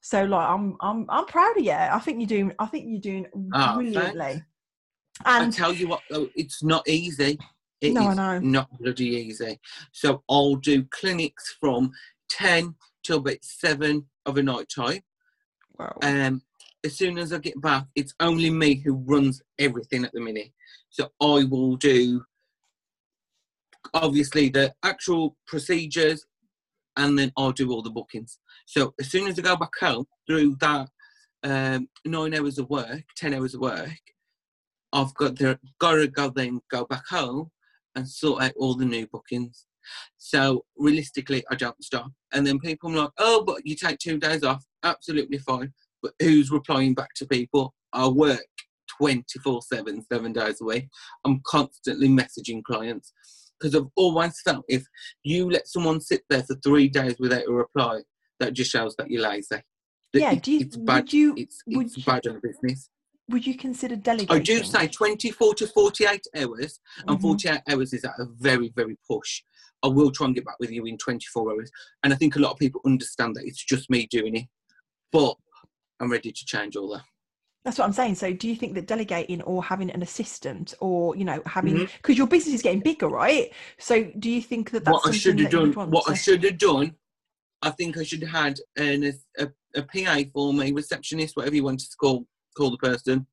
[0.00, 1.72] So like I'm I'm I'm proud of you.
[1.72, 4.18] I think you're doing I think you're doing Ah, brilliantly.
[4.20, 4.46] thanks.
[5.24, 7.38] I And tell you what, though, it's not easy.
[7.82, 8.40] It No, I know.
[8.40, 9.60] not bloody easy.
[9.92, 11.92] So I'll do clinics from
[12.30, 12.74] 10
[13.04, 15.00] till about 7 of a night time.
[15.78, 16.42] well, Um,
[16.84, 20.52] as soon as I get back, it's only me who runs everything at the minute.
[20.88, 22.24] So I will do
[23.92, 26.24] obviously the actual procedures
[26.96, 28.38] and then I'll do all the bookings.
[28.70, 30.88] So as soon as I go back home through that
[31.42, 33.98] um, nine hours of work, 10 hours of work,
[34.92, 37.50] I've got to, got to go then go back home
[37.96, 39.66] and sort out all the new bookings.
[40.18, 42.12] So realistically, I don't stop.
[42.32, 44.64] And then people are like, oh, but you take two days off.
[44.84, 45.72] Absolutely fine.
[46.00, 47.74] But who's replying back to people?
[47.92, 48.46] I work
[48.98, 50.86] 24 7, seven days a week.
[51.24, 53.12] I'm constantly messaging clients
[53.58, 54.84] because I've always felt if
[55.24, 58.02] you let someone sit there for three days without a reply,
[58.40, 59.62] that just shows that you're lazy.
[60.12, 61.04] Yeah, it- do you- it's bad.
[61.04, 62.90] would you- it's would it's you- bad on business.
[63.28, 64.36] would you consider delegating?
[64.36, 67.22] I do say 24 to 48 hours, and Mhm.
[67.22, 69.42] 48 hours is at a very, very push.
[69.84, 71.70] I will try and get back with you in 24 hours.
[72.02, 74.46] And I think a lot of people understand that it's just me doing it.
[75.12, 75.36] But
[76.00, 77.04] I'm ready to change all that.
[77.64, 78.14] That's what I'm saying.
[78.16, 82.16] So, do you think that delegating or having an assistant, or you know, having because
[82.18, 83.52] your business is getting bigger, right?
[83.78, 86.12] So, do you think that that's what I should have done, what to...
[86.12, 86.96] I should have done,
[87.62, 91.64] I think I should have had an, a, a PA for me, receptionist, whatever you
[91.64, 93.26] want to call call the person,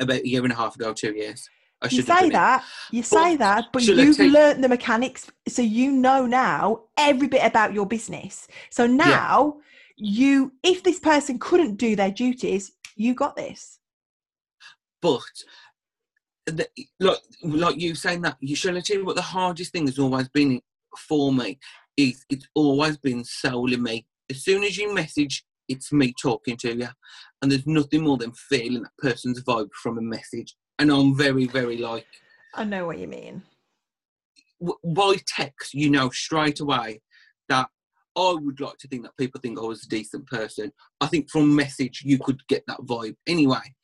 [0.00, 1.48] about a year and a half ago, two years.
[1.80, 2.32] I You should have say done it.
[2.32, 7.28] that, you say that, but you've take- learnt the mechanics, so you know now every
[7.28, 8.48] bit about your business.
[8.70, 9.58] So now
[9.96, 13.78] you, if this person couldn't do their duties, you got this.
[15.00, 15.22] But
[16.46, 16.66] the,
[17.00, 20.28] like like you saying that, you should tell you what the hardest thing has always
[20.28, 20.60] been
[21.08, 21.58] for me
[21.96, 24.06] is it's always been solely me.
[24.30, 26.88] As soon as you message, it's me talking to you,
[27.40, 30.56] and there's nothing more than feeling that person's vibe from a message.
[30.78, 32.06] And I'm very very like
[32.54, 33.42] I know what you mean.
[34.84, 37.00] by text, you know straight away
[37.48, 37.68] that
[38.16, 40.72] I would like to think that people think I was a decent person.
[41.00, 43.74] I think from message you could get that vibe anyway.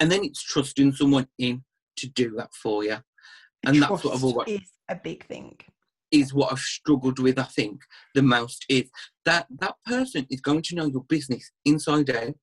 [0.00, 1.64] And then it's trusting someone in
[1.96, 2.98] to do that for you.
[3.66, 5.58] And that's what I've always is a big thing.
[6.10, 7.82] Is what I've struggled with, I think,
[8.14, 8.90] the most is
[9.24, 12.34] that that person is going to know your business inside out.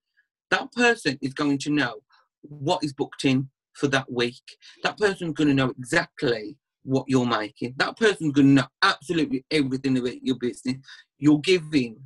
[0.51, 1.95] That person is going to know
[2.41, 4.43] what is booked in for that week.
[4.83, 7.73] That person's going to know exactly what you're making.
[7.77, 10.77] That person's going to know absolutely everything about your business.
[11.17, 11.97] You're giving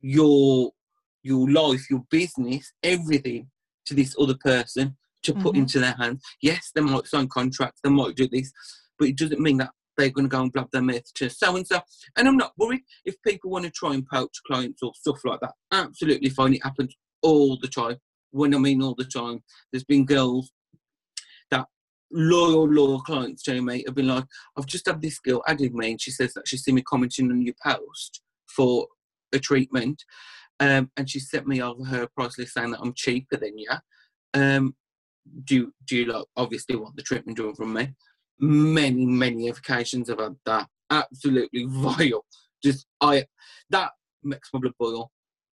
[0.00, 0.72] your
[1.22, 3.50] your life, your business, everything
[3.84, 5.58] to this other person to put Mhm.
[5.58, 6.22] into their hands.
[6.40, 8.50] Yes, they might sign contracts, they might do this,
[8.98, 11.56] but it doesn't mean that they're going to go and blab their myth to so
[11.56, 11.80] and so.
[12.16, 15.40] And I'm not worried if people want to try and poach clients or stuff like
[15.40, 15.52] that.
[15.72, 16.54] Absolutely fine.
[16.54, 17.96] It happens all the time.
[18.30, 19.42] When I mean all the time,
[19.72, 20.52] there's been girls
[21.50, 21.66] that
[22.12, 24.24] loyal, loyal clients me have been like,
[24.56, 27.30] I've just had this girl added me, and she says that she's seen me commenting
[27.30, 28.86] on your post for
[29.32, 30.02] a treatment.
[30.60, 33.70] Um, and she sent me over her price list saying that I'm cheaper than you.
[34.34, 34.76] Um,
[35.44, 37.94] do do you like obviously want the treatment done from me?
[38.40, 42.24] Many, many occasions I've had that absolutely vile.
[42.62, 43.26] Just I
[43.70, 45.10] that makes my blood boil.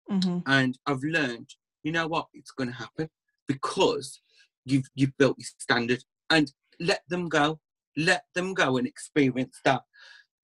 [0.09, 1.51] hmm And I've learned,
[1.83, 3.09] you know what, it's going to happen
[3.49, 4.21] because
[4.65, 7.61] you've you've built your standard and let them go.
[7.97, 9.83] let them go and experience that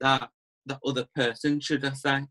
[0.01, 0.31] that
[0.67, 2.27] that other person, should I say?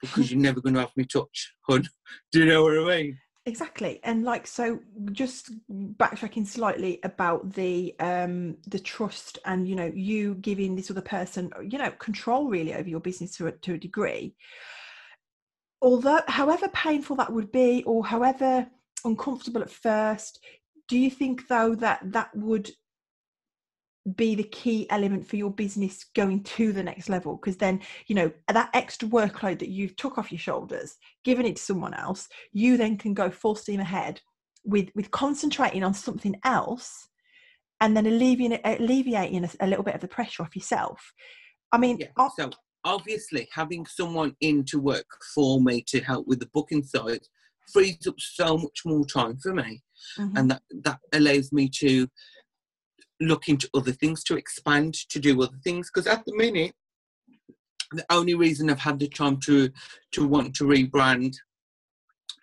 [0.00, 1.88] Because you're never going to have me touch, hun.
[2.32, 3.18] Do you know what I mean?
[3.46, 4.80] Exactly and like so
[5.12, 11.00] just backtracking slightly about the um the trust and you know you giving this other
[11.00, 14.34] person you know control really over your business to a, to a degree.
[15.80, 18.66] Although however painful that would be or however
[19.04, 20.40] uncomfortable at first
[20.88, 22.70] do you think though that that would
[24.14, 28.14] be the key element for your business going to the next level because then you
[28.14, 32.28] know that extra workload that you've took off your shoulders given it to someone else
[32.52, 34.20] you then can go full steam ahead
[34.64, 37.08] with with concentrating on something else
[37.80, 41.12] and then alleviating alleviating a, a little bit of the pressure off yourself
[41.72, 42.48] i mean yeah, so
[42.84, 47.22] obviously having someone in to work for me to help with the booking side
[47.72, 49.82] frees up so much more time for me
[50.16, 50.36] mm-hmm.
[50.36, 52.06] and that that allows me to
[53.20, 56.72] look into other things to expand to do other things because at the minute
[57.92, 59.70] the only reason i've had the time to
[60.12, 61.34] to want to rebrand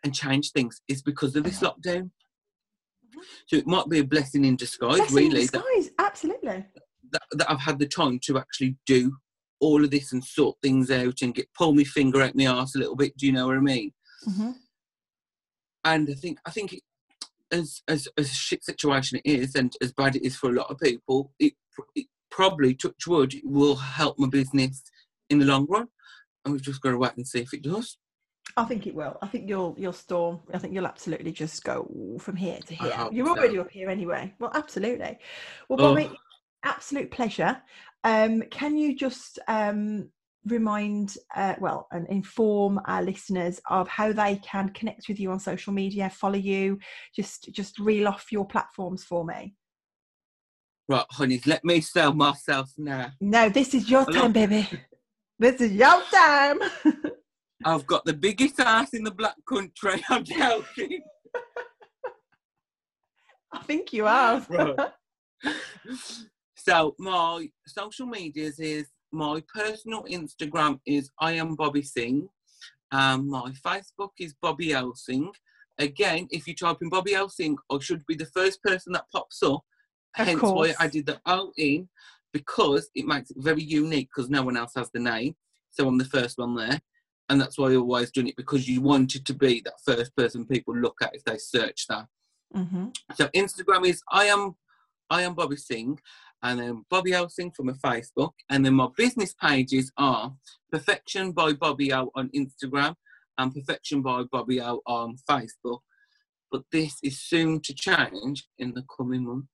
[0.04, 3.20] and change things is because of this lockdown mm-hmm.
[3.48, 6.66] so it might be a blessing in disguise blessing really in disguise, that, absolutely
[7.12, 9.16] that, that i've had the time to actually do
[9.60, 12.76] all of this and sort things out and get pull my finger out my arse
[12.76, 13.92] a little bit do you know what i mean
[14.28, 14.52] mm-hmm.
[15.86, 16.82] and i think i think it,
[17.54, 20.54] as, as as a shit situation it is, and as bad it is for a
[20.54, 21.54] lot of people, it,
[21.96, 24.84] it probably, touch wood, will help my business
[25.30, 25.88] in the long run.
[26.44, 27.98] And we've just got to wait and see if it does.
[28.58, 29.18] I think it will.
[29.22, 30.42] I think you'll you'll storm.
[30.54, 33.08] I think you'll absolutely just go from here to here.
[33.12, 33.62] You're already so.
[33.62, 34.34] up here anyway.
[34.40, 35.18] Well, absolutely.
[35.70, 36.16] Well, Bobby, oh.
[36.64, 37.62] absolute pleasure.
[38.04, 40.10] Um, can you just um,
[40.46, 45.40] remind, uh, well, and inform our listeners of how they can connect with you on
[45.40, 46.80] social media, follow you,
[47.16, 49.56] just just reel off your platforms for me.
[50.90, 53.12] Right, honeys, let me sell myself now.
[53.22, 54.68] No, this is your time, baby.
[55.40, 56.60] This is your time.
[57.66, 60.04] I've got the biggest ass in the black country.
[60.10, 61.02] I'm joking.
[63.54, 64.50] I think you have.
[64.50, 64.92] right.
[66.56, 72.28] So my social medias is my personal Instagram is I am Bobby Singh.
[72.92, 75.32] Um, my Facebook is Bobby O Singh.
[75.78, 79.06] Again, if you type in Bobby O Singh, I should be the first person that
[79.12, 79.62] pops up.
[80.18, 80.76] Of Hence course.
[80.78, 81.88] why I did the O in
[82.34, 85.36] because it makes it very unique because no one else has the name.
[85.70, 86.82] So I'm the first one there.
[87.30, 90.46] And that's why I always done it because you wanted to be that first person
[90.46, 92.08] people look at if they search that.
[92.56, 92.88] Mm-hmm.
[93.16, 94.56] So Instagram is I am
[95.10, 96.00] I am Bobby Singh
[96.44, 98.32] and then Bobby O Singh from a Facebook.
[98.50, 100.34] And then my business pages are
[100.72, 102.96] Perfection by Bobby O on Instagram
[103.38, 105.80] and Perfection by Bobby O on Facebook.
[106.52, 109.48] But this is soon to change in the coming months.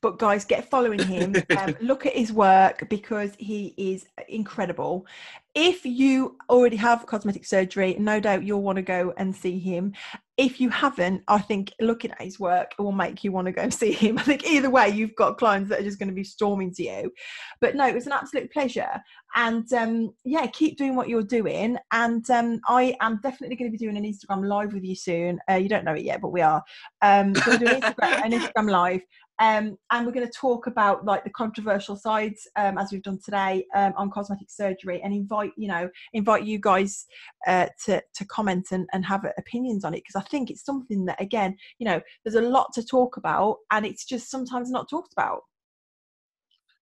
[0.00, 1.34] But guys, get following him.
[1.56, 5.06] Um, look at his work because he is incredible.
[5.54, 9.92] If you already have cosmetic surgery, no doubt you'll want to go and see him
[10.38, 13.62] if you haven't, I think looking at his work will make you want to go
[13.62, 14.18] and see him.
[14.18, 16.82] I think either way, you've got clients that are just going to be storming to
[16.82, 17.12] you.
[17.60, 19.02] But no, it was an absolute pleasure.
[19.34, 21.78] And um, yeah, keep doing what you're doing.
[21.92, 25.38] And um, I am definitely going to be doing an Instagram live with you soon.
[25.50, 26.62] Uh, you don't know it yet, but we are.
[27.00, 29.00] Um, an Instagram, an Instagram live.
[29.42, 33.18] Um, and we're going to talk about like the controversial sides um, as we've done
[33.24, 37.06] today um, on cosmetic surgery and invite you know invite you guys
[37.46, 41.06] uh, to to comment and, and have opinions on it because I think it's something
[41.06, 44.88] that again you know there's a lot to talk about and it's just sometimes not
[44.88, 45.40] talked about.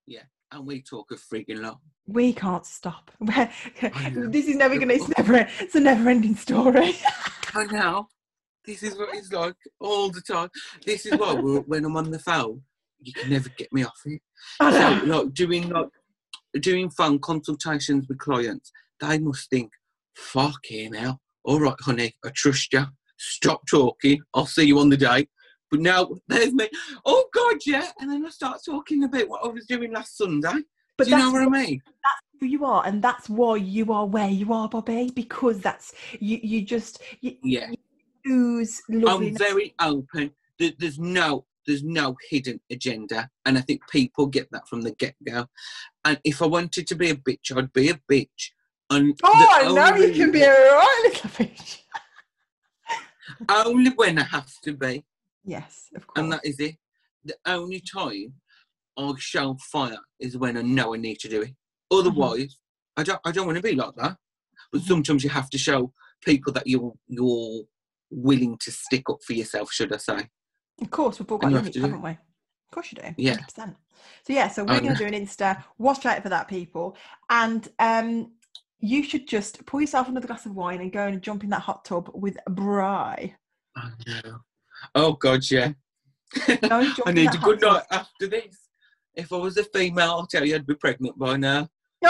[0.06, 1.78] Yeah, and we talk a freaking lot.
[2.06, 3.10] We can't stop.
[3.20, 4.94] this is never going to.
[4.94, 5.48] It's never.
[5.60, 6.96] It's a never-ending story.
[7.54, 8.08] I know.
[8.66, 10.48] This is what it's like all the time.
[10.84, 12.62] This is why when I'm on the phone,
[13.00, 14.20] you can never get me off it.
[14.60, 15.88] So, like doing like
[16.60, 18.70] doing phone consultations with clients,
[19.00, 19.70] they must think,
[20.16, 21.20] "Fucking hell!
[21.44, 22.86] All right, honey, I trust you.
[23.18, 24.20] Stop talking.
[24.34, 25.28] I'll see you on the day."
[25.70, 26.68] But now there's me.
[27.04, 27.88] Oh God, yeah.
[28.00, 30.62] And then I start talking about what I was doing last Sunday.
[30.96, 31.82] But Do you know what, I mean?
[31.86, 35.10] That's who you are, and that's why you are where you are, Bobby.
[35.14, 36.38] Because that's you.
[36.42, 37.70] You just you, yeah.
[38.24, 38.66] You,
[39.06, 40.32] I'm very open.
[40.58, 45.14] There's no there's no hidden agenda, and I think people get that from the get
[45.26, 45.46] go.
[46.04, 48.50] And if I wanted to be a bitch, I'd be a bitch.
[48.90, 51.78] And oh, I know you can be a right little bitch.
[53.48, 55.04] only when I have to be.
[55.44, 56.22] Yes, of course.
[56.22, 56.76] And that is it.
[57.24, 58.34] The only time
[58.96, 61.54] I show fire is when I know I need to do it.
[61.90, 63.00] Otherwise, mm-hmm.
[63.00, 63.20] I don't.
[63.24, 64.16] I don't want to be like that.
[64.72, 64.88] But mm-hmm.
[64.88, 67.62] sometimes you have to show people that you're you're
[68.10, 70.28] willing to stick up for yourself, should I say?
[70.80, 72.10] Of course, we've all got limits, haven't we?
[72.10, 73.14] Of course you do.
[73.16, 73.36] Yeah.
[73.36, 73.74] 100%.
[74.26, 75.62] So yeah, so we're Um, going to do an Insta.
[75.78, 76.96] Watch out for that, people.
[77.28, 78.32] And um,
[78.78, 81.60] you should just pour yourself another glass of wine and go and jump in that
[81.62, 83.34] hot tub with Bry.
[83.76, 84.38] Oh, no.
[84.94, 85.72] Oh God, yeah.
[86.46, 88.68] Jump I need a good night after this.
[89.14, 91.68] If I was a female, I'll tell you I'd be pregnant by now.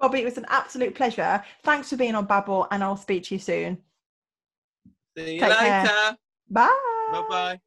[0.00, 1.42] Bobby, it was an absolute pleasure.
[1.62, 3.78] Thanks for being on Babble, and I'll speak to you soon.
[5.16, 5.82] See you Take care.
[5.82, 6.16] later.
[6.50, 6.68] Bye.
[7.10, 7.60] Bye bye.